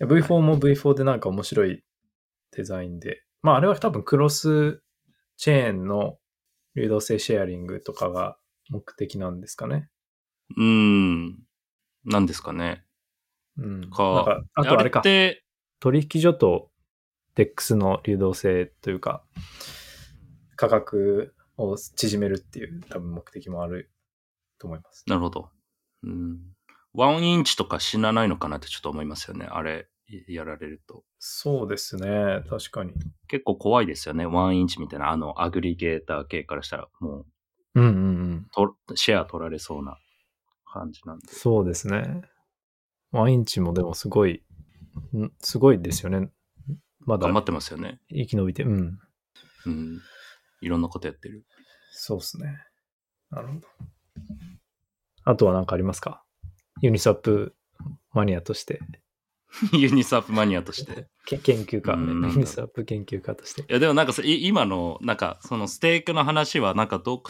[0.00, 1.82] いや V4 も V4 でなんか面白い
[2.50, 3.24] デザインで。
[3.42, 4.82] まああれは多分クロス
[5.36, 6.18] チェーンの
[6.74, 8.36] 流動性シェアリングとかが
[8.68, 9.88] 目的なんですかね。
[10.56, 11.38] うん。
[12.04, 12.84] なんですかね。
[13.56, 13.90] うん。
[13.90, 15.02] かか、あとあれかっ。
[15.02, 15.44] て、
[15.80, 16.70] 取引所と
[17.36, 19.24] DEX の流動性というか、
[20.56, 23.90] 価格を縮めるっていう多分目的もある
[24.58, 25.04] と思います。
[25.06, 25.48] なるほど。
[26.02, 26.38] うん。
[26.94, 29.46] ワンインチとか死なないのかなってちょっと思いますよね。
[29.50, 29.88] あれ、
[30.28, 31.04] やられると。
[31.18, 32.42] そうですね。
[32.48, 32.92] 確かに。
[33.28, 34.26] 結構怖いですよね。
[34.26, 37.26] ワンインチみたいな、あの、アグリゲーター系からしたら、もう
[37.74, 37.94] うんうんう
[38.34, 38.46] ん。
[38.52, 39.98] と、シェア取られそうな
[40.66, 41.28] 感じなんで。
[41.28, 42.22] そうですね。
[43.10, 44.42] ワンインチもでもすごい、
[45.16, 46.30] んすごいですよね。
[47.04, 48.00] まだ頑張ってますよね。
[48.08, 48.62] 生き延びて。
[48.64, 48.98] うん。
[49.66, 50.00] うん。
[50.60, 51.44] いろんなことやってる。
[51.92, 52.58] そうですね。
[53.30, 53.68] なるほど。
[55.24, 56.24] あとは何かありますか？
[56.80, 57.54] ユニスワップ
[58.12, 58.80] マニアとして。
[59.72, 61.08] ユニスワップマニアとして。
[61.26, 62.30] け研究家、うんね。
[62.30, 63.62] Uniswap 研究家として。
[63.62, 67.22] いや、でもなんか今の、なんか、そのステークの話は、なんかど、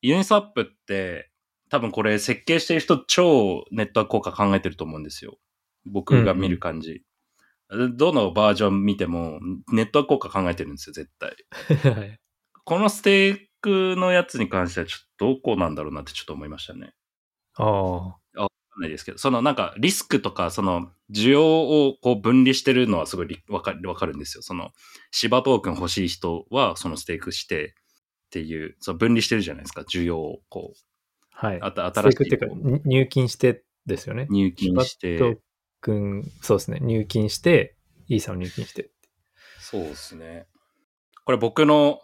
[0.00, 1.30] Uniswap って、
[1.70, 5.38] 多分これ設計してる人超ネットワーク効果考えてると思うんですよ。
[5.84, 7.04] 僕が見る感じ。
[7.70, 9.40] どのバージョン見ても、
[9.72, 11.36] ネットワーク効果考えてるんですよ、絶対。
[11.92, 12.18] はい
[12.68, 16.92] このステークのやつに関しては、ちょっとどこなんだろうなってちょっと思いましたね。
[17.54, 18.18] ああ。
[18.36, 24.42] わかんないですけど、そのなんかリスクとか、その需要をこう分離してるのはすごいりわかかるんですよ。
[24.42, 24.72] その
[25.12, 27.72] 芝トークン欲しい人はそのステークしてっ
[28.32, 30.78] ていう、その分離してるじゃないですか、需要をこう、
[31.30, 31.60] はい。
[31.62, 34.26] あたステ新しいークっていうか、に入金してですよね。
[34.30, 35.40] 入金しシバトて、
[35.80, 36.78] 君、そうですね。
[36.80, 37.76] 入金して、
[38.08, 38.90] イーサを入金して。
[39.60, 40.46] そうですね。
[41.24, 42.00] これ僕の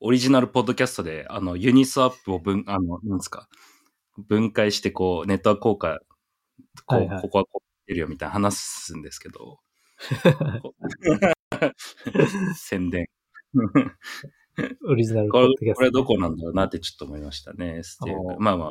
[0.00, 3.48] オリジナルポッドキャストで、あの、ユニスワップを分、あの、なんですか、
[4.18, 5.98] 分解してこう、ネットワーク効果、
[6.86, 9.58] こう、はいはいここはこう出るよみたいな話すんですけど、
[12.56, 13.06] 宣伝。
[14.88, 17.82] オリジナルポこれッドキャスト、これどこなんだろうなってちょっと思いましたね。
[18.38, 18.70] まあまあ。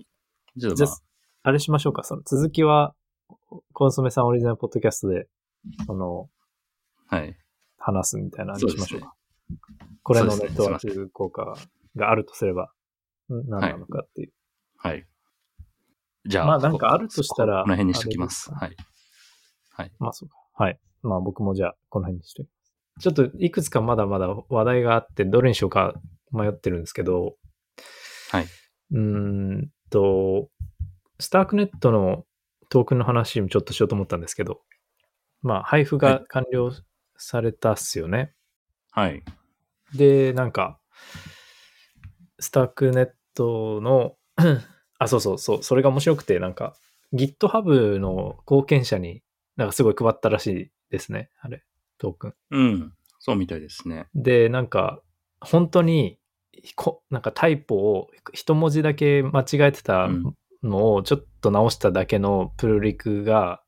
[0.60, 0.98] ちょっじゃあとまあ、
[1.43, 2.04] あれしましょうか。
[2.04, 2.96] その続きは、
[3.74, 5.28] コンソメさんオリジナルポッドキャストで、
[5.88, 6.30] あの、
[7.08, 7.36] はい。
[7.78, 9.13] 話すみたいなのにしましょうか？
[9.50, 9.58] そう
[10.04, 11.56] これのネットワーク効果
[11.96, 12.72] があるとすれば、
[13.30, 14.34] ん何なのかっていう。
[14.78, 15.06] はい。
[16.26, 18.50] じゃあ、まあなんかあるとしたらここの辺にしときます。
[18.52, 18.76] あはい。
[19.72, 19.91] はい。
[20.00, 20.36] まあそうか。
[20.54, 20.80] はい。
[21.02, 22.54] まあ僕もじゃあこの辺にしておきま
[23.02, 23.04] す。
[23.04, 25.93] ちょっといくつかまだまだ話題があって、どれにしようか
[26.32, 27.36] 迷ってるんですけど、
[28.32, 28.46] はい。
[28.91, 30.50] うーんと、
[31.19, 32.26] スタークネットの
[32.73, 34.62] トークンの話もちょっとしようと思ったんですけど、
[35.43, 36.71] まあ配布が完了
[37.17, 38.33] されたっすよね。
[38.89, 39.23] はい。
[39.93, 40.79] で、なんか、
[42.39, 44.15] スタークネットの、
[44.97, 46.75] あ、そうそうそう、それが面白くて、なんか、
[47.13, 49.21] GitHub の貢献者に、
[49.55, 51.63] なんかすごい配ったらしいですね、あれ、
[51.99, 52.33] トークン。
[52.49, 52.93] うん。
[53.19, 54.07] そうみたいですね。
[54.15, 54.99] で、なんか、
[55.41, 56.17] 本当に、
[56.75, 60.33] こなんかタイプを一文字だけ間違えてたうん
[60.63, 63.62] のをちょっと直しただけのプルリクが、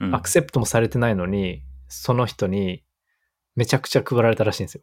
[0.00, 2.82] うんアクセプトもされてないのに、その人に
[3.54, 4.82] めちゃくちゃ配られたらしいんですよ。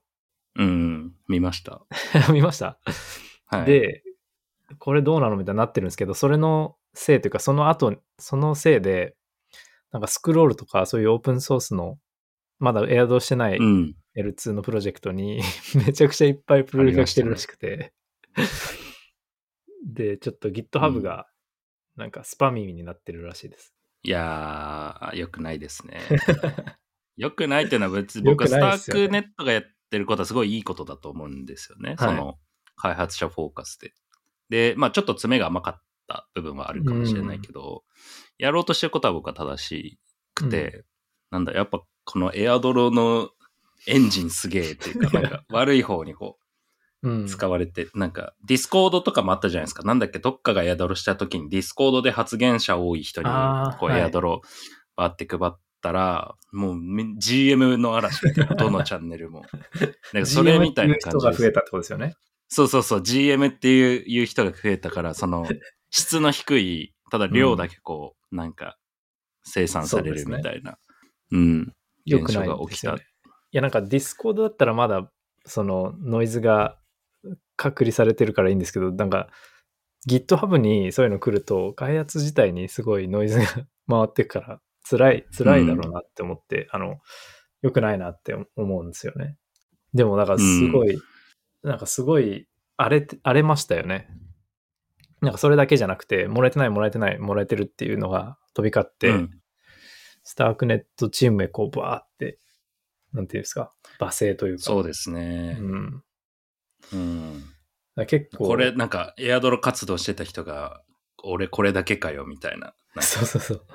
[0.56, 1.14] うん。
[1.28, 1.82] 見ました。
[2.32, 2.80] 見ました？
[3.48, 4.04] はい。、で、
[4.78, 9.18] これどうなのみたいになってるんですけど、それのせいというか、その後、そのせいで、
[9.92, 11.98] なんかスクロールとかそういうオープンソースの、
[12.60, 13.96] まだエアドしてないうん。
[14.16, 15.42] L2 のプロジェクトに
[15.86, 17.94] めちゃくちゃいっぱいプロリクが来てるらしくて、
[19.86, 21.28] で、ちょっと GitHub が
[22.00, 23.76] なんかスパミーになってるらしいです。
[24.04, 26.00] いやー、よくないですね。
[27.18, 31.90] よくないっていうのは別に僕はスタークネットがやってることはすごいいいことだと思うんですよね。
[31.90, 32.40] はいその
[32.82, 33.94] 開発者フォーカスで。
[34.48, 37.84] で、まあちょっと詰めが甘かった部分はあるかもしれないけど、
[38.38, 40.00] やろうとしてることは僕は正し
[40.34, 40.86] くて、
[41.30, 43.32] なんだ、やっぱこのエアドロの
[43.86, 46.49] エンジンすげえっていうか、なんか 悪い方にこうんう
[47.28, 49.84] 使われて、なんか Discord とかもあったじゃないですか。
[49.84, 53.28] なんだっけ、どっかがエアドロした時に Discord で発言者多い人に
[53.80, 54.42] こうエアドロ
[54.96, 59.44] バーって配ったら、もうみ GM の嵐みたいな、 どのチャンネルも。
[60.14, 62.16] なんかそれみたいな感じ人が増えたってことですよね。
[62.50, 65.46] そうそうそう、GM っていういう人が増えたから、その、
[65.92, 68.78] 質の低い、ただ量だけこう、なんか、
[69.44, 70.78] 生産されるみたいな。
[71.32, 71.74] うん。
[72.06, 72.56] よくないね。
[72.56, 75.12] いや、なんか Discord だったらまだ、
[75.46, 76.79] そのノイズが
[77.56, 79.30] 隔離されてるからいいんですけど、なんか
[80.08, 83.46] GitHub にそういうの来ると、開発自体にすごいノイズが
[83.88, 87.00] 回ってくから、辛い、辛いだろうなって思って、あの、
[87.62, 89.38] 良くないなって思うんですよね。
[89.94, 91.00] でも、だからすごい、
[91.64, 94.10] なんかすごい荒れて、荒れましたよね。
[95.22, 99.40] なんかそれだけじゃなくて、もらえてない、もらえてない、もらえてるっていうのが飛び交って、うん
[100.30, 102.38] スタークネットチームへこうバーって、
[103.14, 104.64] なんていうんですか、罵声というか。
[104.64, 105.58] そうですね。
[105.60, 106.04] うん。
[106.94, 107.44] うん。
[107.96, 108.48] ら結構。
[108.48, 110.82] これ、なんか、エアドロ活動してた人が、
[111.24, 112.74] 俺これだけかよ、みたいな。
[112.96, 113.66] なそうそうそう。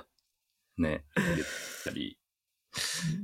[0.78, 1.38] ね、言っ
[1.84, 2.18] たり。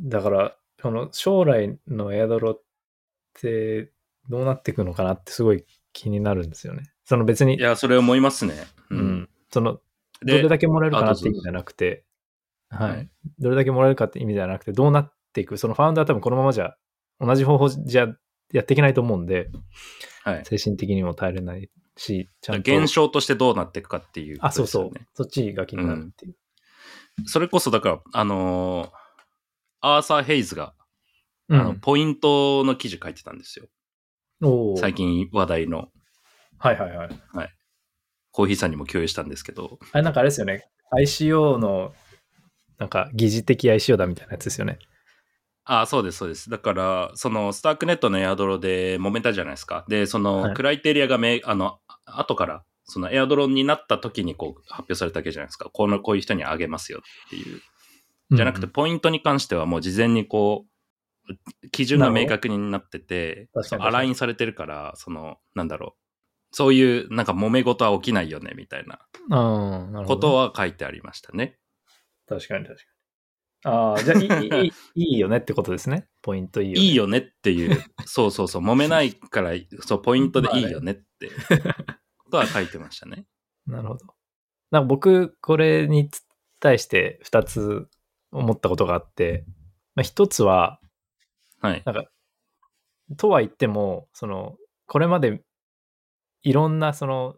[0.04, 2.62] だから、この将来のエアドロっ
[3.34, 3.92] て
[4.28, 6.92] どうなっていくのかなってすごい気になるんですよね。
[7.04, 8.54] その別に、いや、それ思いますね。
[8.90, 8.96] う。
[8.96, 9.80] うんその、ど
[10.22, 12.04] でれだけもらえるかなって意味じゃなくて、
[12.68, 13.08] ははいい。
[13.38, 15.56] どれだけもらえるかって意味じゃなくて、どうなっていく？
[15.58, 16.76] そのファウンダーは多分このままじゃ、
[17.18, 18.06] 同じ方法じゃ
[18.52, 19.50] やっていけないと思うんで、
[20.24, 20.44] はい。
[20.44, 22.76] 精神的にも耐えれないし、ちゃんと。
[22.76, 25.06] 現象としてどうなっていくかっていう、あ、そうそうね。。
[25.14, 26.34] そっちが気になるっていう。
[27.26, 28.90] それこそ、だから、あのー
[29.82, 30.74] アーサー・ヘイズが、
[31.48, 33.66] うあのポイントの記事書いてたんですよ。
[34.78, 35.88] 最近話題の、
[36.58, 37.10] はいはいはい。
[38.30, 40.68] コーヒーさんにも共有したんですけど、あれなんかあれですよね。
[40.92, 41.92] ICO の、
[42.78, 44.78] なんか疑似的 ICO だみたいなやつですよね。
[45.72, 46.50] あそうです、そうです。
[46.50, 49.84] だから、その、スタークネットのエアドロで揉めたじゃないですか。
[49.88, 55.70] で、その、はいクライテリアがめ、あの、後から、そのエアドロになった時にこう発表されたわけじゃないですか。
[55.72, 57.60] この、こういう人にあげますよっていう。
[58.32, 60.66] じゃなくて、うんポイントに関してはもう事前にこ
[61.28, 66.56] う、基準が明確になってて、アラインされてるから、その、なんだろう。
[66.56, 68.98] そういう、なんか揉め事は起きないよね、みたいな。
[70.04, 71.60] ことは書いてありましたね。
[72.26, 72.99] 確かに確かに。
[73.64, 76.08] ああ、じゃあいいいい いいよねってことですね。
[76.22, 76.80] ポイントいいよ、ね。
[76.80, 81.30] いいよねっていう、そうそうそう、揉めないから、そう、ポイントでいいよねって、
[82.18, 83.26] ことは書いてましたね。
[83.66, 84.06] なるほど。
[84.70, 86.10] なんか僕、これに
[86.58, 87.88] 対して2つ
[88.32, 89.44] 思ったことがあって、
[89.94, 90.80] まあ、1つは、
[91.60, 91.82] はい。
[91.84, 92.04] なんか、
[93.18, 95.42] とは言っても、その、これまで
[96.42, 97.36] いろんな、その、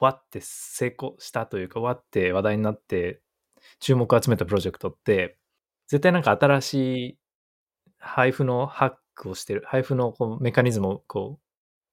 [0.00, 3.20] わって成功したというか、わって話題になって、
[3.80, 5.36] 注目を集めたプロジェクトって、
[5.86, 7.18] 絶対なんか新しい
[7.98, 11.44] 配布のハックをしてる、配布のこうメカニズムをこう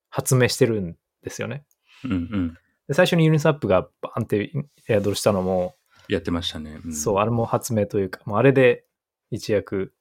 [0.09, 1.65] 発明してるんですよね。
[2.03, 2.57] うんうん。
[2.87, 4.51] で最初にユニスアップがバーンって
[4.87, 5.75] エアドルしたのも、
[6.07, 6.79] やってましたね。
[6.87, 8.85] んそう、あれも発明というか、もうあれで
[9.31, 9.93] 一躍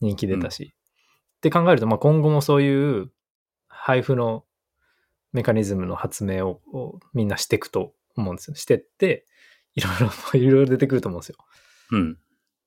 [0.00, 0.74] 人気出たし。
[1.38, 3.10] って考えると、まあ、今後もそういう
[3.66, 4.44] 配布の
[5.32, 8.54] メカニズムの発明ををみんなしていくと思うんですよ。
[8.54, 9.26] してって、
[9.74, 11.36] いろいろ、 いろいろ出てくると思うんですよ。
[11.92, 12.18] うん。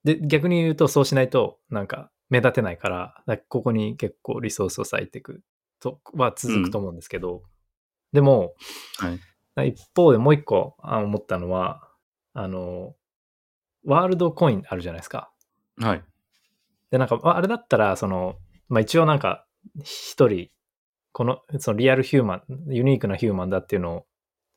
[0.04, 5.42] で、逆に言うと、そうしないと、なんか、目立てないから、だここに結構リソースを割いていく
[5.78, 7.44] とは続くと思うんですけど、
[8.12, 8.54] でも、
[8.98, 9.10] は
[9.62, 9.68] い。
[9.68, 11.88] 一方でもう一個あ思ったのは、
[12.34, 12.94] あの、
[13.84, 15.30] ワールドコインあるじゃないですか。
[15.78, 16.04] はい。
[16.90, 18.36] で、なんか、ああれだったら、その、
[18.68, 19.46] まあ一応なんか、
[19.82, 20.50] 一人、
[21.12, 24.06] この、そのリアルヒューマン、ユニークなヒューマンだっていうのを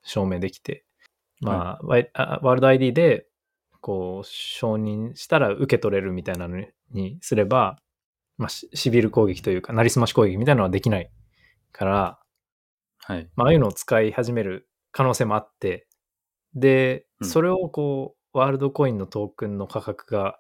[0.04, 0.86] 証明できて、
[1.42, 3.28] まあ、ワイあワールド ID で、
[3.82, 7.80] こう、承認したら受け取れるみたいなのににすれば、
[8.38, 11.12] まあ、シシビル攻撃というか、なりすまし攻撃みたいなのはできない
[11.72, 12.20] から、
[13.00, 13.30] はい。
[13.36, 15.88] まあ、ああいうのを使い始める可能性もあって、
[16.54, 20.40] で、うんそれをこう、ワールドコインのトークンの価格が、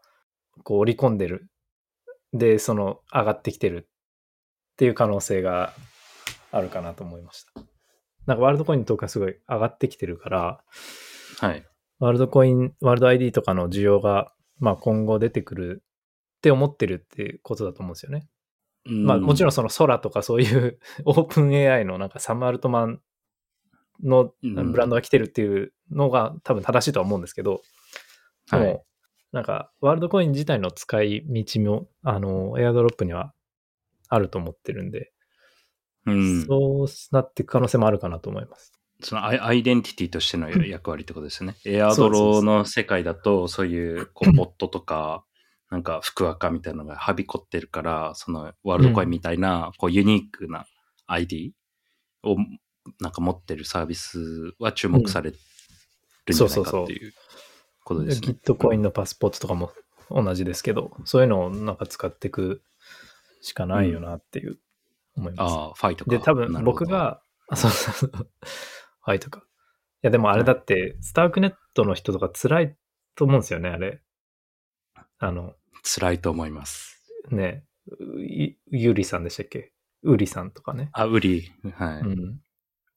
[0.64, 1.50] こう、織り込んでる。
[2.32, 3.89] で、その、上がってきてる
[4.74, 5.74] っていう可能性が
[6.52, 7.68] あるかなと思いました。
[8.30, 10.63] なんか、ワールドコインのトークンがすごい上がってきてるから、
[11.39, 11.65] はい。
[11.99, 15.84] ワールドコイン、ワールド ID とかの需要が、まあ、今後出てくる
[16.38, 18.27] って思ってるっていうことだと思うんですよね。
[18.86, 23.01] まあもちろんその空とかそういう オープン AI のなんかサム・アルトマン
[24.01, 27.61] のうんブランドが来てるっていうのが多分正しいとは思うんですけど、
[28.51, 28.84] でも、はい
[29.32, 33.32] なんかワールドコイン自体の使い道もあのエアドロップには
[34.07, 35.11] あると思ってるんで、
[36.12, 36.45] うん。
[36.45, 38.74] そうなっていく可能性もあるかなと思います。
[39.01, 41.55] そのアイアイデンティティとしての役割ってことですよね。
[41.66, 45.24] エアドロの世界だと、そういう、こう、ボットとか、
[45.70, 50.66] なんか、福赤みたいなのがはびこってるから、その、ワールドコインみたいな、こう、ユニークな
[51.07, 51.53] ID
[52.24, 52.36] を、
[52.99, 57.14] なんか持ってるサービスは注目されるんじゃないかっていう。
[57.89, 58.28] ことですね。
[58.28, 59.72] ギットコインのパスポートとかも
[60.12, 62.62] 同じですけど、そういうのをなんか使っていく
[63.41, 64.60] しかないよなっていう
[65.16, 65.53] 思います。
[65.53, 66.12] ああ、ファイトか。
[66.12, 68.28] で、多分僕、が、あ、そうそうそう。
[69.01, 69.39] はいとか。
[69.41, 69.43] い
[70.03, 72.78] や、でもあれだって、スタークネットの人とか辛い
[73.16, 74.01] と思うんですよね、あれ。
[75.18, 77.03] あの、辛いと思います。
[77.32, 79.74] ね、うゆゆりさんでしたっけ？
[80.03, 80.89] うりさんとかね。
[80.93, 81.99] あ、ウリ、はい。
[82.01, 82.39] うん。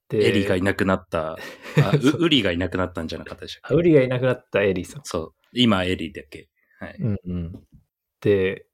[0.09, 1.37] で、エリがいなくなった、あ
[2.01, 3.75] うウリがいなくなったんじゃなかったでしたっけ？
[3.75, 5.03] あウリがいなくなったエリさん。
[5.05, 5.35] そう。
[5.53, 6.49] 今、エリだけ？
[6.79, 6.97] はい。
[7.01, 7.67] うんうん。
[8.21, 8.67] で、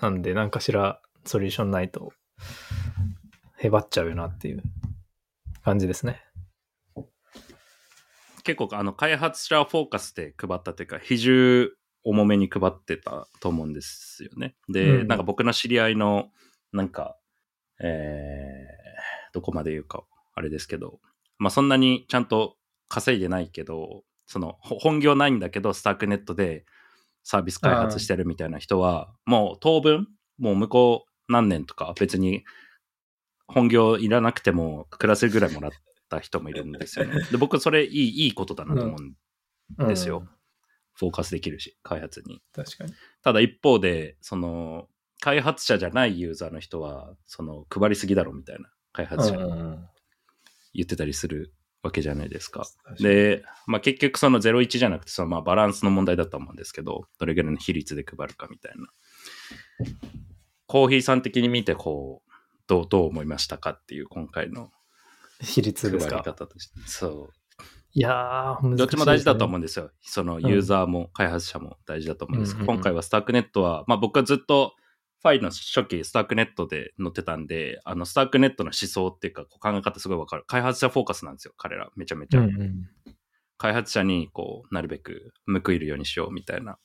[0.00, 2.12] なんで、何かしらソリューションないと、
[3.58, 4.62] へばっちゃうよなっていう
[5.64, 6.22] 感じですね。
[8.42, 11.70] 結構、あの、開発者フォーカスで配ったというか、比重
[12.02, 14.56] 重めに配ってたと思うんですよね。
[14.68, 16.30] で、うんなんか僕の知り合いの、
[16.72, 17.16] なんか、
[17.82, 21.00] えー、どこまで言うか、あれですけど、
[21.38, 22.56] まあそんなにちゃんと
[22.88, 26.64] 稼いでないけど、その、ほ本業ないんだけど、スタークネットで
[27.22, 32.44] サービス開発してるみたいな人は、もう当分、もう向こう何年とか別に
[33.46, 35.72] 本業いらなくても暮らせるぐらいもらっ
[36.08, 37.14] た人もいるんですよね。
[37.30, 39.14] で、僕それいい、いいことだなと思うん
[39.78, 40.26] うんですよ
[40.94, 42.42] フォーカスできるし、開発に。
[42.52, 42.92] 確かに。
[43.22, 44.88] ただ一方で、その、
[45.20, 49.38] 開発者じゃないユーザーの人は、その、配りすぎだろみたいな、開発者
[50.74, 52.64] 言ってたりするわけじゃないですか。
[52.98, 58.86] で、まあ結局その01じゃなくて、そのまあバランスの問題だと思うんですけど、どれぐらいの比率で配るかみたいな。
[60.70, 62.30] コーヒーさん的に見て、こう、
[62.68, 64.70] どう、どう思いましたかっていう今回の
[65.40, 66.22] 比率配りですか？
[66.22, 66.74] 方として。
[66.86, 67.62] そう。
[67.92, 69.56] いやー、難しいどっちも大事だと思う。
[69.56, 69.90] うんですよ。
[70.00, 74.74] そのユーザーも開発者も大事だと思うんですけど、うんうんうん今回はスタークネットは、まあ僕はずっと
[75.22, 80.44] ファイの初期スタークネットで載ってたんで、あのスタークネットの思想っていうかこう考え方すごいわかる。
[80.46, 81.90] 開発者フォーカスなんですよ、彼ら。
[81.96, 82.40] めちゃめちゃ。
[82.42, 82.86] うんうん
[83.58, 86.78] 開発者にこう、なるべく報いるようにしようみたいな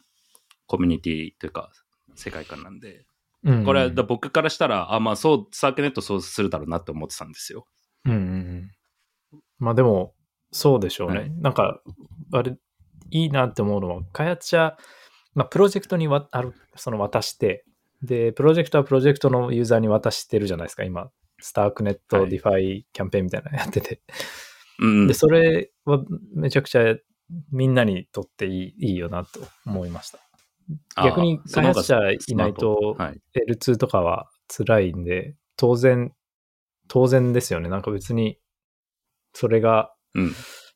[0.65, 1.71] コミュニティというか
[2.15, 3.05] 世界観なんで。
[3.45, 7.67] うんこれ僕からしたら、あ、まあそう、スタークネットそうするだろうなって思ってたんですよ。
[8.05, 8.71] うんうんうん。
[9.59, 10.13] まあでも、
[10.51, 11.19] そうでしょうね。
[11.19, 11.81] はいなんか、
[12.33, 12.57] あれ、
[13.11, 14.77] いいなって思うのは、開発者、
[15.35, 17.65] まあ、プロジェクトにわあるその渡して、
[18.01, 21.11] で、プロジェクトはプロジェクトのユーザーに渡してるじゃないですか、今。
[21.39, 24.01] Starknet、はい DeFi キャンペーンみたいなのやってて。
[24.79, 25.13] うんで、。
[25.13, 26.95] それはめちゃくちゃ
[27.51, 30.19] みんなにとっていいいいよなと思いました。
[30.95, 31.97] あ逆に開発者
[32.27, 33.21] いないとその方がスマートはい。
[33.49, 36.13] L2 とかは辛いんで、当然、
[36.87, 37.69] 当然ですよね。
[37.69, 38.39] なんか別に、
[39.33, 40.31] それが、うん。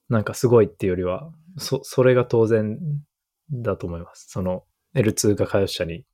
[0.10, 2.80] なんかすごいっていうよりは、そ、それが当然
[3.52, 4.28] だと思います。
[4.30, 4.64] その、
[4.96, 6.06] L2 が開発者に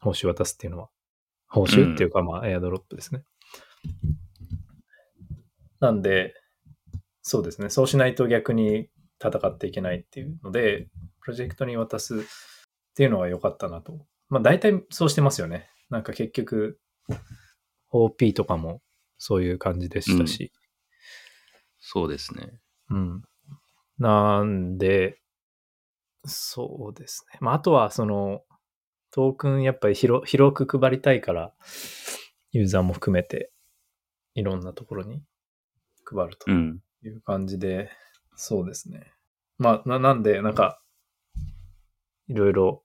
[0.00, 0.88] 報酬渡すっていうのは、
[1.48, 3.22] 報酬っていうか、まあ、エアドロップですね。
[5.80, 6.34] なんで、
[7.22, 7.70] そうですね。
[7.70, 8.88] そうしないと逆に
[9.22, 10.88] 戦っていけないっていうので、
[11.20, 12.24] プロジェクトに渡す
[12.94, 14.06] っていうのは良かったなと。
[14.28, 15.68] まあ大体そうしてますよね。
[15.90, 16.78] なんか結局、
[17.90, 18.82] OP とかも
[19.18, 20.52] そういう感じでしたし。
[21.80, 22.52] そうですね。
[22.90, 23.22] うん。
[23.98, 25.18] なんで、
[26.24, 27.38] そうですね。
[27.40, 28.42] まああとはその、
[29.10, 31.52] トークンやっぱり広広く配りたいから、
[32.52, 33.50] ユーザーも含めて、
[34.34, 35.20] いろんなところに
[36.04, 36.50] 配ると。
[36.50, 36.80] うん。
[37.04, 37.90] いう感じで、
[38.36, 39.12] そうですね。
[39.58, 40.80] まあ、ななんで、なんか、
[42.28, 42.82] いろいろ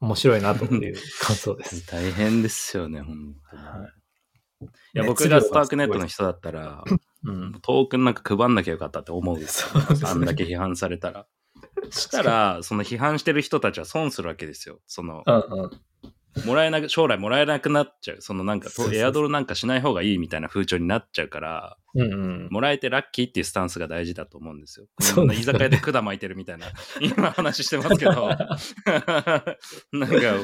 [0.00, 1.86] 面白いなという 感想です。
[1.86, 3.62] 大変ですよね、本当に。
[3.62, 3.96] はい
[4.60, 6.82] いや、熱僕量ががスタークネットの人だったら、
[7.24, 7.60] うん。
[7.60, 9.38] トークンなんか配んなきゃよかったって思う。
[9.38, 11.26] ですねあんだけ批判されたら。
[11.90, 14.80] したら、その批判してる人たちは損するわけですよ。
[14.86, 15.70] その、うんうん。
[16.44, 18.16] もらえなく、将来もらえなくなっちゃう。
[18.20, 22.48] そのなんかエアドロなんかしない方がいいみたいな風潮になっちゃうから、うんうん。
[22.50, 24.86] もらえてラッキーっていうスタンスが大事だと思うんですよ。
[25.00, 26.66] そうですね居酒屋で管巻いてるみたいな、
[27.00, 28.28] 今話してますけど、
[29.92, 30.36] なんか、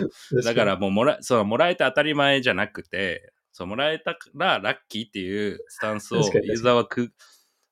[0.45, 7.13] だからもうもら、そう、もらえて当たり前じゃなくて、そう、もらえたらラッキーっていうスタンスをユーザーはく、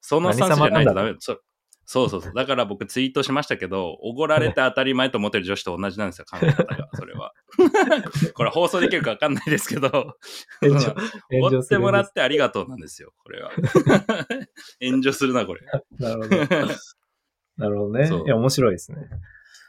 [0.01, 1.15] そのスタンスじゃないとダメ。
[1.19, 1.43] そう
[1.93, 2.33] そうそうそう。
[2.35, 6.89] だから僕ツイートしましたけど、おごられて当たり前と思ってる女子と同じなんですよ、考え方が。
[6.95, 7.33] それは。
[8.35, 13.51] これ放送できるか分かんないですけど、おご ってもらっってありがとうなんですよ、これは。
[14.81, 15.63] 炎上するな、これ。
[15.99, 16.37] なるほど。
[17.57, 18.09] なるほどね。
[18.25, 19.09] いや、面白いですね。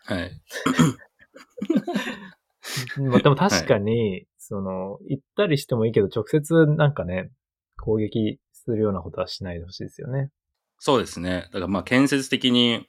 [0.06, 0.32] はい。
[3.02, 7.32] まあ、でも確かに、その、行ったりしてもいいけど、直接なんかね、
[7.78, 10.30] 攻撃するようなことはしないでほしいですよね。
[10.84, 11.48] そうですね。
[11.54, 12.88] だからまあ建設的に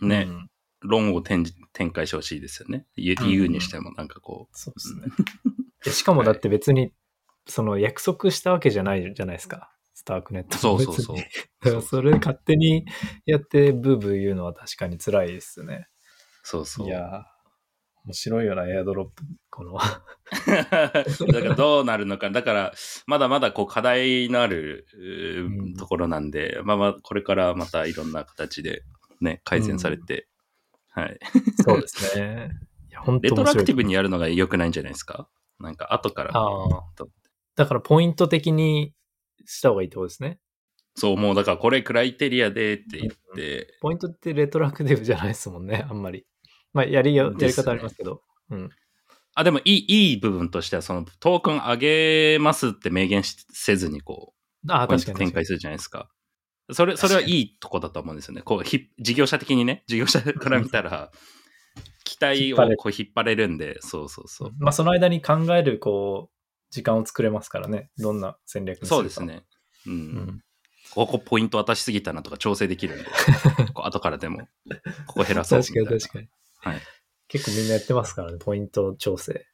[0.00, 0.50] ね、うん
[0.80, 2.86] 論を展示展開してほしいですよね。
[2.96, 5.92] 言うにしてもなんかこそうですね。
[5.92, 6.92] しかもだって別に、
[7.48, 9.72] その約束したわけじゃないじゃないですか。
[9.92, 11.16] スタークネットそうそうそう。
[11.16, 12.86] だからそれ勝手に
[13.26, 15.88] やってブーブー言うのは確かに辛いですね。
[16.44, 16.86] そうそう。
[16.86, 17.22] いやー、
[18.04, 19.22] 面白いよな、エアドロップ。
[19.50, 19.78] この、
[20.52, 22.30] だからどうなるのか。
[22.30, 22.72] だから、
[23.06, 28.82] まだまだこう課題のあるうんところなんで、まあまあ、これからまたいろんな形で
[29.20, 30.28] ね、改善されて、
[30.90, 31.18] はい。
[31.64, 32.50] そうですね。
[33.22, 33.88] レトラクティブに。
[33.88, 35.28] にやるのが良くないんじゃないですか？
[35.60, 36.32] なんか後から。
[37.56, 38.92] だから、ポイント的に
[39.44, 40.40] した方がいいってことですね。
[40.94, 46.26] そう、もうだからこれクライテリアでって言って、ポイントってレトラクティブじゃないですもんね、あんまり。
[46.78, 48.22] まあ、やりや、やり方ありますけど。
[48.50, 48.70] うん。
[49.34, 54.32] あ、でもいい、いい部分としては、そのトークン上げますって明言しせずにこ
[54.64, 55.18] う、あ確かに。
[55.18, 56.08] 展開するじゃないですか。
[56.70, 58.42] それ、それはいいとこだと思うんですよね。
[58.42, 61.10] こう、ひ事業者的にね、事業者から見たら、
[62.04, 64.52] 期待をこう引っ張れるんで、そうそうそう。
[64.58, 66.34] まあ、その間に考える、こう、
[66.70, 67.90] 時間を作れますからね。
[67.98, 69.24] どんな戦略そうです。
[69.24, 69.42] ね。
[69.86, 69.92] うん。
[69.92, 70.40] うん。
[70.94, 73.04] ここポイント渡しすぎたなとか調整できるんで、
[73.74, 74.48] こう後からでも、
[75.06, 75.88] ここ減らそうみた確いな。
[75.88, 76.28] かに確かに。
[76.58, 76.80] はい。
[77.28, 79.46] 結構みんなやってますからね、ポイント調整。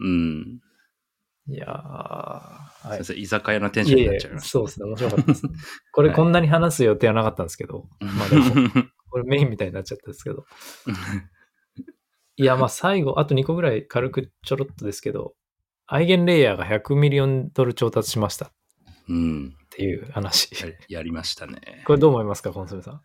[0.00, 0.60] うん。
[1.48, 3.04] いやー、はい先。
[3.04, 5.42] 生、居酒屋のテンションになっちゃいましそうですね、面白かったです。
[5.92, 8.06] これはいこんなに話す予定はなかったんですけど、た。
[8.06, 8.44] まあでも、
[9.10, 10.44] これメインみたいになっちゃったんですけど。
[12.36, 15.34] いや、まあ最後、あと2個ぐらい軽くちょろっとですけど、
[15.86, 18.52] アイゲンレイヤーが100ミリオンドル調達しましたっ
[19.08, 19.56] うん。
[19.70, 20.50] ていう話。
[20.88, 21.82] ややりましたね。
[21.86, 23.02] これどう思いますか、コンソメさん？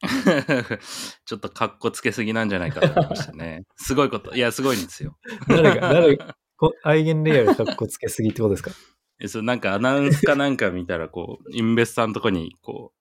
[1.26, 3.64] ちょっとカッコつけすぎなんじゃないかと思いましたね。
[3.76, 4.34] すごいこと。
[4.34, 5.18] いや、すごいんですよ。
[5.48, 8.70] 誰が、誰が、こアイゲンレイヤーが格好つけすぎってことですか？
[9.20, 12.98] えそうなんかアナウンスかなんか見たら、こう、インベスターのとこに、こう、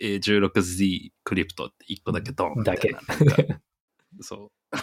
[0.00, 3.00] えー 16Z クリプトって1個だけドンみたいな。
[3.06, 3.60] なんか
[4.20, 4.74] そう。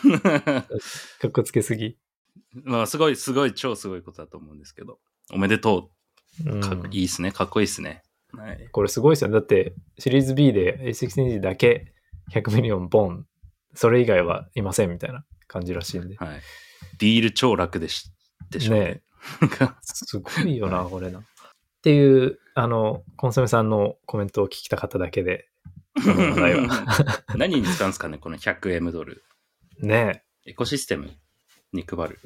[1.19, 1.97] 格好つけすぎ。
[2.63, 4.99] まあ、すごい、すごい、超すごいことだと思うんですけど。
[5.31, 5.91] おめでと
[6.45, 6.61] うんう。
[6.61, 7.31] かいいっすね。
[7.31, 8.03] かっこいいっすね。
[8.35, 8.69] はい。
[8.71, 9.33] これすごいですよね。
[9.33, 11.93] だって、シリーズ B で A16 だけ
[12.31, 13.25] 100ミリオンボン、
[13.73, 16.15] それ以外はいませんみたいな感じらしいんで。
[16.17, 16.41] はい。
[16.99, 18.11] ディール超楽でし、
[18.49, 19.01] でしょうねね。
[19.81, 21.19] すごいよな、これな。
[21.19, 21.23] っ
[21.81, 25.49] ていう、あの、コンソメさんのコメントを聞きたかっただけで。
[27.35, 29.23] 何に使うんですかね、この 100M ドル。
[29.79, 31.11] ねえ、エコシステム
[31.73, 32.19] に配る。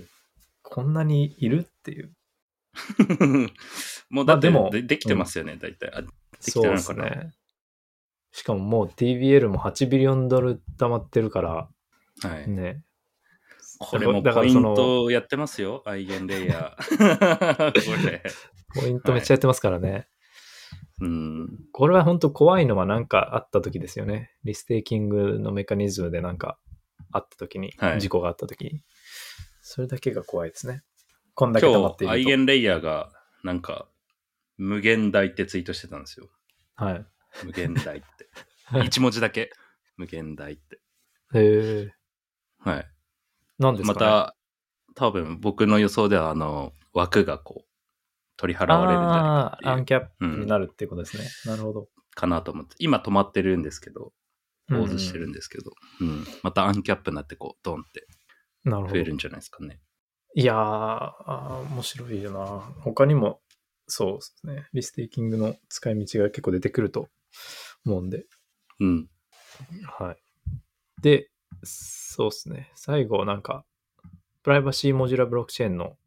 [0.62, 2.12] こんなにいるっていう。
[4.09, 5.91] もうだってまあでもでできてますよね、大体。
[5.93, 6.07] あで
[6.41, 7.32] きそうでてるのかな、すね。
[8.32, 11.69] しかももう TBL も8ビリオンドル溜まってるから、
[12.21, 12.49] はい。
[12.49, 12.84] ね。
[13.80, 17.71] これもだからポインそのトやってますよ、アイゲンレイヤー。
[17.73, 18.23] これ。
[18.75, 20.07] ポイントめっちゃやってますからね。
[21.01, 21.47] うん。
[21.71, 24.36] これは本当怖いのはなんかあった時ですよね。
[24.43, 26.59] リステーキングのメカニズムでなんか
[27.11, 28.82] あった時に、はい事故があった時に。
[29.61, 30.84] それだけが怖いですね。
[31.39, 32.11] こんだけ溜ま今日、っていると。
[32.11, 33.11] アイゲンレイヤーが、
[33.45, 33.87] なんか、
[34.57, 36.27] 無限大ってツイートしてたんですよ。
[36.75, 37.05] はい。
[37.45, 38.05] 無限大って。
[38.85, 39.49] 一文字だけ。
[39.95, 40.81] 無限大って。
[41.35, 41.93] へえ。
[42.57, 42.91] はい。
[43.57, 44.35] なんですか、ね、また、
[44.95, 47.69] 多分僕の予想では、あの、枠がこう、
[48.35, 49.25] 取り払われるんじゃないか
[49.63, 51.23] ああ、アンキャップになるっていうことですね。
[51.45, 51.87] なるほど。
[52.15, 52.75] かなと思って。
[52.79, 54.11] 今止まってるんですけど、
[54.67, 55.37] ポーズしてるんで。
[55.37, 55.71] ですけど、
[56.01, 56.25] うん。
[56.43, 58.05] またアンキャップになってこう、ドンって。
[58.65, 59.79] 増えるんじゃないですかね。
[60.39, 62.73] いやー面白いよな。
[62.79, 63.41] 他にも、
[63.87, 64.69] そうですね。
[64.71, 67.09] リステーキングの使い道が結構出てくると
[67.85, 68.25] 思うんで。
[68.79, 69.09] うん。
[69.83, 70.17] はい。
[71.01, 71.29] で、
[71.63, 72.71] そうですね。
[72.75, 73.65] 最後、なんか、
[74.41, 75.97] プライバシーモジュラブロックチェーンの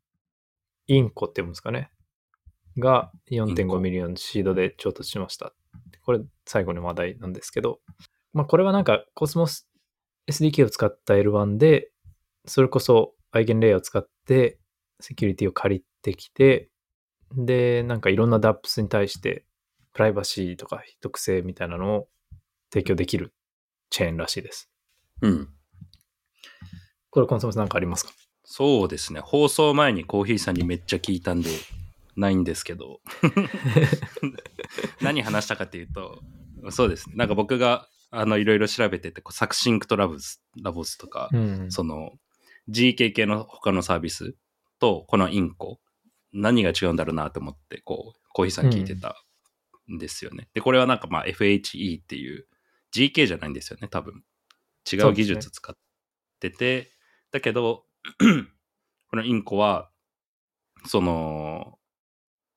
[0.86, 1.90] Inco っていうんですかね。
[2.78, 5.52] が Inco 4.5ミリオンシードで調達しました。
[6.06, 7.80] これ、最後の話題なんですけど、
[8.32, 9.68] まあ、これはなんか、 Cosmos
[10.30, 11.90] SDK を使った L1 で、
[12.46, 14.58] それこそ EigenLayer を使って、
[15.00, 16.70] セキュリティを借りてきて、
[17.36, 19.44] で、なんかいろんな DApps に対して、
[19.92, 22.08] プライバシーとか秘匿性みたいなのを
[22.72, 23.34] 提供できる
[23.90, 24.70] チェーンらしいです。
[25.20, 25.48] うん。
[27.10, 28.12] これ、コンソメさんなんかありますか？
[28.44, 29.20] そうですね。
[29.20, 31.50] 放送前にコーヒーさんにめっちゃ聞いたんで、
[32.16, 33.00] ないんですけど。
[35.00, 36.22] 何話したかっていうと、
[36.70, 37.16] そうですね。
[37.16, 41.72] なんか僕が、あの、いろいろ調べてて、こうサクシンクトラブス、ラボスとか、うん。
[41.72, 42.12] その、
[42.68, 44.34] GK 系の他のサービス
[44.78, 45.80] と、このインコ、
[46.32, 49.16] 何が違うんだろうなと思って、こう、コーヒーさん聞いてた
[49.92, 50.48] んですよね。
[50.54, 52.46] で、これはなんかまあ FHE っていう
[52.94, 54.22] GK じゃないんですよね、多分。
[54.90, 55.76] 違う技術使っ
[56.40, 56.92] てて、
[57.30, 57.84] だけど、
[59.10, 59.90] このインコは、
[60.86, 61.78] その、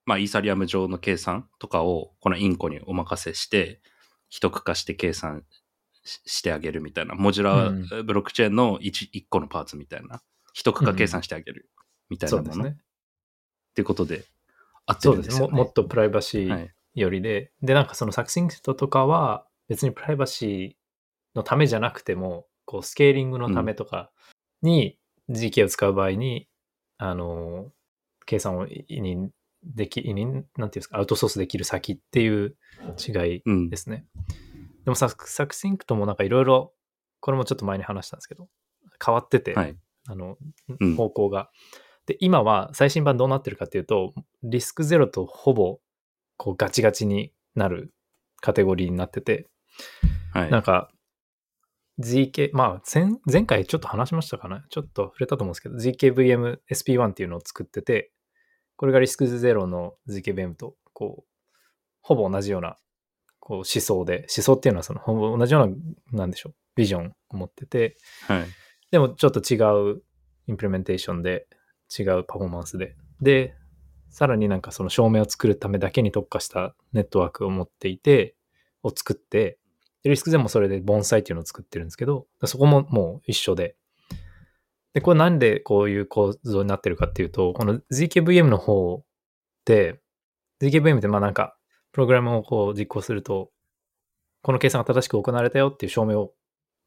[0.06, 3.82] まあ、イーサリアム上の計算とかをこのインコにお任せして、
[4.30, 5.44] 秘匿化して計算
[6.06, 10.22] ししてあげるみたいな、モジュラーブロックチェーンの 1, 一個のパーツみたいな、
[10.54, 11.70] 秘匿化計算してあげる
[12.10, 12.82] みたいなもの、っそうですね。
[13.74, 14.24] てことで、
[14.86, 15.24] 合ってそうでね。
[15.24, 15.52] るんですすよね。
[15.52, 16.72] ももっとプライバシーはい。
[16.94, 24.12] よりで、で、なんかそのサクシンクトとかは別にプライバシーのためじゃなくても、こう、スケーリングのためとか
[24.62, 24.98] に
[25.30, 26.48] GK を使う場合に、
[26.98, 27.72] あの、
[28.26, 29.32] 計算を委任
[29.64, 32.56] でき、委任、なんていうんですか、アウトソースできる先っていう
[33.06, 33.78] 違いうんで。
[33.78, 34.06] すね。
[34.86, 36.74] でもサクサクシンクトもなんかいろいろ、
[37.20, 38.48] これもちょっと前に話したんですけど、
[39.04, 39.76] 変わってて、はい。
[40.08, 40.38] あの
[40.80, 41.50] うん、方向が。
[42.06, 44.14] で、今は最新版どうなってるかっていうと、
[44.44, 45.80] リスクゼロとほぼ
[46.38, 47.92] こうガチガチになる
[48.42, 49.48] カテゴリーになってて、
[50.32, 50.52] はい。
[50.52, 50.92] なんか
[52.00, 54.64] ZK、まあ前前回ちょっと話しましたかな？
[54.70, 58.12] ちょっと触れたと思うんですけど、ZKVM SP1 っていうのを作ってて、
[58.76, 61.32] これがリスクゼロの ZKVM とこう、
[62.02, 62.78] ほぼ同じような
[63.46, 65.70] こう思想で、思想っていうのはそのほぼ同じよう
[66.12, 67.96] な、なんでしょう、ビジョンを持ってて、
[68.28, 68.46] はい。
[68.90, 69.58] でもちょっと違
[69.92, 70.02] う
[70.48, 71.46] インプレメンテーションで、
[71.96, 72.96] 違うパフォーマンスで。
[73.22, 73.54] で、
[74.10, 78.36] さらになんかその証明を作るためだけに特化したネットワークを持っていて、
[78.82, 79.60] を作って、
[80.02, 83.76] でリスクゼもそれで盆栽っていうのを作ってるんですけど、そこももう一緒で。
[84.94, 89.04] で、これなんでこういう構造になってるかっていうと、この ZKVM の方
[89.66, 90.00] で、
[90.62, 91.55] ZKVM ってまあなんか、
[91.96, 93.52] プログラムをこう実行すると、
[94.42, 96.34] この計算が正しく行われたよっていう証明を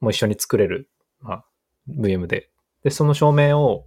[0.01, 0.91] もう一緒に作れる、
[1.21, 1.45] まあ、
[1.89, 2.51] VM で。
[2.85, 3.87] で、その証明を、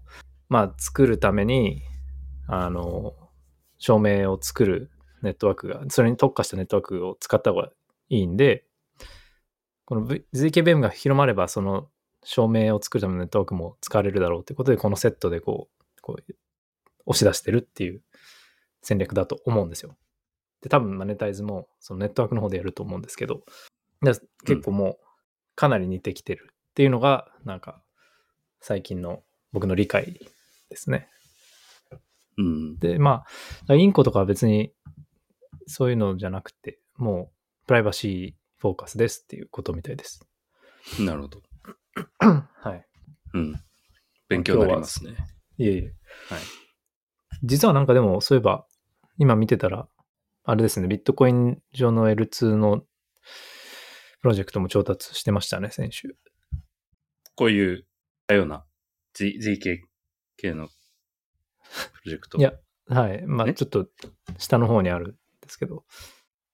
[0.50, 1.84] まあ、作るために、
[2.48, 3.14] あの、
[3.78, 4.90] 証明を作る
[5.22, 7.70] ネットワークが、それに特化したネットワークを使った方が
[8.10, 8.66] いいんで、
[9.86, 11.88] この V- ZKVM が広まれば、その
[12.24, 16.34] 証明を作るためのネットワークも使われるだろうということで、このセットでこう、こう
[17.06, 18.02] 押し出してるっていう
[18.82, 19.96] 戦略だと思うんですよ。
[20.62, 23.42] で、多分マネタイズもそのネットワークの方でやると思うんですけど、
[24.02, 24.14] で
[24.46, 24.98] 結構もう
[25.56, 27.82] かなり似てきてるっていうのが、なんか
[28.60, 30.20] 最近の僕の理解
[30.70, 31.10] ですね。
[32.38, 32.80] うん。
[32.80, 33.24] で、ま
[33.68, 34.72] あ、インコとかは別に
[35.68, 37.32] そういうのじゃなくて、も
[37.64, 40.26] うプライバシーフォーカスですっていうことみたいです。
[41.00, 41.42] なるほど。
[42.20, 42.86] はい。
[43.34, 43.56] うん。
[44.30, 45.16] 勉強になりますね。
[45.58, 45.82] いえいえ。
[46.30, 46.42] はい。
[47.44, 48.66] 実はなんかでも、そういえば、
[49.18, 49.88] 今見てたら、
[50.44, 52.82] あれですね、ビットコイン上の L2 の
[54.22, 56.16] プロジェクトも調達してましたね、先週。
[57.36, 57.86] こういう、
[58.30, 58.66] ような
[59.14, 59.80] Z- ZK
[60.38, 60.74] 系のプ
[62.06, 62.38] ロジェクト。
[62.38, 62.54] いや、
[62.88, 63.24] はい。
[63.26, 63.54] まあ、え？
[63.54, 63.88] ちょっと
[64.38, 65.18] 下の方にあるんで
[65.50, 65.86] すけど。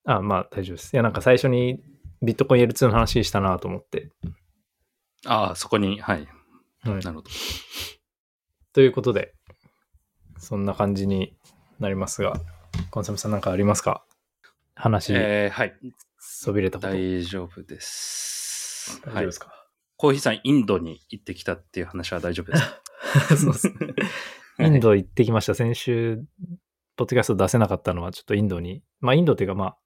[0.05, 0.93] あまあ、大丈夫です。
[0.93, 1.81] いや、なんか最初に
[2.21, 4.11] ビットコイン L2 の話したなと思って。
[5.25, 6.17] ああ、そこに、はい。
[6.17, 6.27] はい
[6.83, 7.23] なるほど。
[8.73, 9.33] ということで、
[10.39, 11.35] そんな感じに
[11.79, 12.39] なりますが、
[12.91, 14.03] コンサムさんなんかありますか？
[14.75, 15.73] 話、えー、はい。
[16.19, 16.93] そびれたこと。
[16.93, 19.01] 大丈夫です。
[19.05, 19.51] 大丈夫ですか、
[19.97, 22.82] コーヒーさん、インドに行ってきたっていう話は大丈夫ですか
[23.36, 23.73] そうですね。
[24.59, 25.55] インド行ってきました。
[25.55, 26.17] 先週、
[26.95, 29.78] ポッドキャスト出せなかったのは、ちょっとインドに、まあ、インドっていうか、まあ、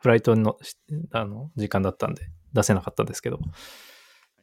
[0.00, 0.76] フライトのし
[1.12, 3.40] あの時間だったんで、出せなかったんですけど、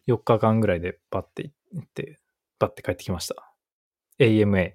[0.07, 2.19] 4日間ぐらいでパッて行って、
[2.57, 3.53] パッて帰ってきました。
[4.19, 4.73] AMA。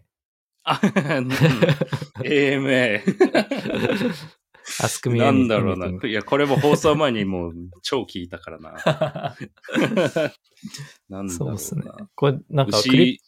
[0.64, 1.28] あ、うん
[2.24, 3.02] AMA。
[4.80, 6.08] Ask me なんだろうな。
[6.08, 8.72] いや、これも放送前にもう超聞いたからな。
[9.76, 10.34] なんだ
[11.10, 11.30] ろうな。
[11.30, 11.84] そうですね。
[12.14, 13.20] これ、なんか牛、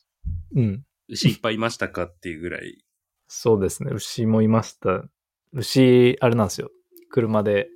[0.55, 0.85] うん。
[1.09, 2.83] 牛いっぱいいましたかっていうぐらい。
[3.29, 3.91] そうですね。
[3.93, 5.05] 牛もいました。
[5.53, 6.71] 牛、あれなんですよ。
[7.11, 7.69] 車で、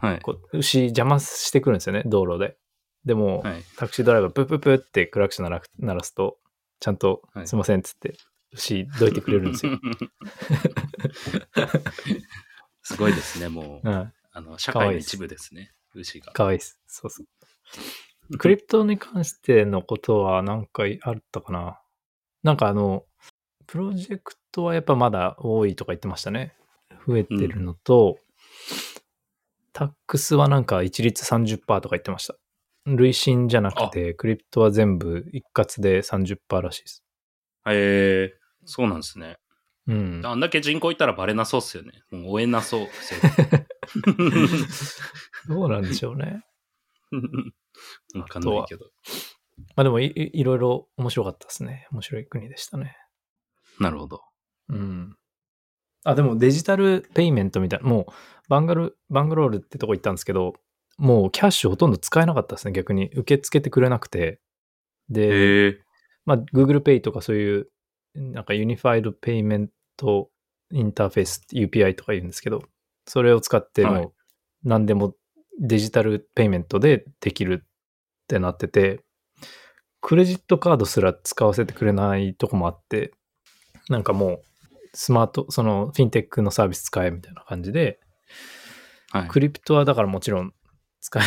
[0.00, 0.22] はい。
[0.52, 2.56] 牛邪魔してくるんですよね、道路で。
[3.04, 3.62] でも、はい。
[3.76, 6.38] タクシードライバープップップッってクラクション鳴ら鳴らすと、
[6.80, 8.16] ちゃんとはいすいませんっつって、
[8.52, 9.78] 牛どいてくれるんですよ。
[12.82, 13.88] すごいですね、もう。
[13.88, 14.12] はい。
[14.32, 16.32] あの、社会の一部ですね、牛が。
[16.32, 16.80] かわいいです。
[16.86, 18.38] そうそう。
[18.38, 21.80] クリプトに関してのことは何回あったかな？
[22.42, 23.04] なんかあの、
[23.66, 26.56] プロジェクトはやっぱまだ多いとか言ってましたね。
[27.06, 28.18] 増えてるのと、
[29.72, 32.36] タックスはなんか一律30%とか言ってました。
[32.86, 37.05] 累進じゃなくて、クリプトは全部一括で30%らしいです。
[37.68, 39.38] えー、そうなんですね。
[39.86, 40.22] うん。
[40.24, 41.92] あんだけ人口いたらバレなそうっすよね。
[42.10, 42.88] もう追えなそう。
[45.48, 46.44] どうなんでしょうね。
[48.14, 48.90] わかんないけど。
[49.76, 51.86] まあでもいいいろいろ面白かったですね。
[51.92, 52.96] 面白い国でしたね。
[53.78, 54.22] なるほど。
[54.68, 55.16] うん。
[56.04, 58.12] あ、でもデジタルペイメントみたいな、もう
[58.48, 60.54] バンガル、バンガロールってとこ行ったんですけど、
[60.98, 63.10] もうキャッシュほとんど使えなかったですね、逆に。
[63.12, 64.40] 受け付けてくれなくて。
[65.08, 65.80] で、
[66.26, 67.68] まあ Google Pay とかそういう、
[68.14, 70.30] なんか Unified Payment
[70.70, 72.62] Interface UPI とか言うんですけど、
[73.06, 74.12] それを使ってはいもう
[74.64, 75.14] 何でも
[75.58, 77.66] デジタルペイメントでできるっ
[78.26, 79.00] てなってて、
[80.00, 83.12] クレジットカードすら使わせてくれないとこもあって、
[83.88, 84.42] なんかもう
[84.92, 88.00] スマート、そのフィンテックのサービス使えみたいな感じで、
[89.10, 89.28] はい。
[89.28, 90.52] クリプトはだからもちろん
[91.00, 91.22] 使え、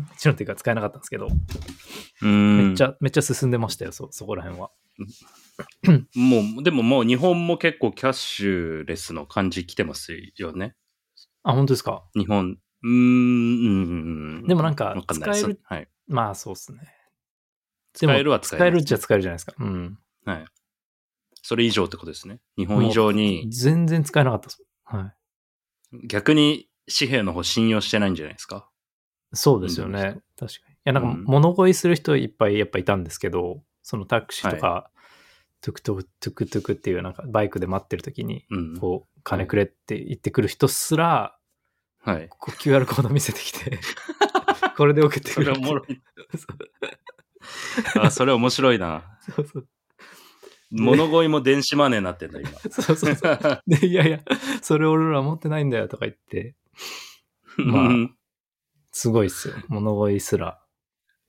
[0.00, 1.28] もちろんっていうか使えなかったんですけど、
[2.22, 2.68] うん。
[2.68, 4.70] めっちゃ、めっちゃ進んでましたよ、そ、そこら辺は。
[6.14, 10.74] もう、でももう日本も結構キャッシュレスの感じ来てますよね。
[11.42, 12.04] あ、本当ですか？
[12.14, 12.58] 日本。
[12.84, 14.46] うーん、うん。
[14.46, 15.88] でもなんか使えるはい。
[16.06, 16.78] まあ、そうっすね。
[16.78, 16.86] で
[17.94, 18.64] 使もえるは使える。
[18.64, 19.54] 使えるっちゃ使えるじゃないですか。
[19.58, 19.98] うん。
[20.24, 20.44] はい。
[21.42, 22.40] それ以上ってことですね。
[22.56, 24.64] 日本以上に、全然使えなかったです。
[24.84, 25.12] は
[25.92, 26.06] い。
[26.06, 26.68] 逆に
[26.98, 28.68] 紙幣の方信用してないんじゃないですか？
[29.32, 30.20] そうですよね。
[30.38, 30.74] 確かに。
[30.74, 34.90] いや、なんかうん物乞いする人いっぱいやっぱいたんですけど、そのタクシーとか、
[35.60, 38.78] トゥクトゥクトゥクトゥクっていうなんかバイクで待ってる時に、うん。
[38.78, 41.36] こう、金くれって言ってくる人すら、
[42.04, 42.28] はい。
[42.58, 43.78] QR コード見せてきて、
[44.76, 45.60] これで送ってそくれって。
[45.60, 46.02] れおもろい。
[48.00, 49.18] あ、それ面白いな。
[49.20, 49.68] そうそう
[50.72, 52.50] 物乞いも電子マネーになってんだ、今。
[52.70, 53.62] そうそうそう。
[53.66, 54.20] で、いやいや、
[54.62, 56.56] それ俺ら持ってないんだよとか言って、
[57.58, 58.16] まあうん
[58.92, 59.54] すごいっすよ。
[59.68, 60.60] 物乞いすら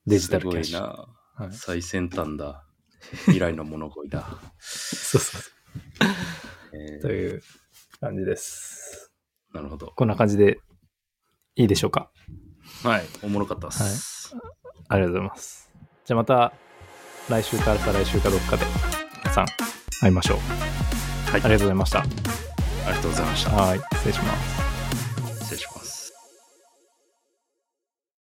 [0.06, 0.76] デジタルキャッシュ。
[0.76, 1.08] すごいな。
[1.36, 2.66] はい、最先端だ。
[3.26, 4.26] 未来の物乞いだ。
[4.60, 5.50] そうそうそ
[6.74, 7.02] えう。
[7.02, 7.42] という
[8.00, 9.12] 感じです。
[9.54, 9.94] ーなるほど。
[9.96, 10.60] こんな感じで
[11.56, 12.12] いいでしょうか？
[12.84, 13.06] はい。
[13.22, 14.36] おもろかったっす。
[14.90, 15.72] ありがとうございます。
[16.06, 16.54] じゃあまた
[17.30, 18.66] 来週から再来週かどっかで
[19.24, 19.46] 皆さん
[20.02, 20.38] 会いましょう。
[21.32, 21.42] はい。
[21.42, 22.00] ありがとうございました。
[22.02, 22.04] あ
[22.90, 23.52] りがとうございました。
[23.52, 24.63] はい、失礼します。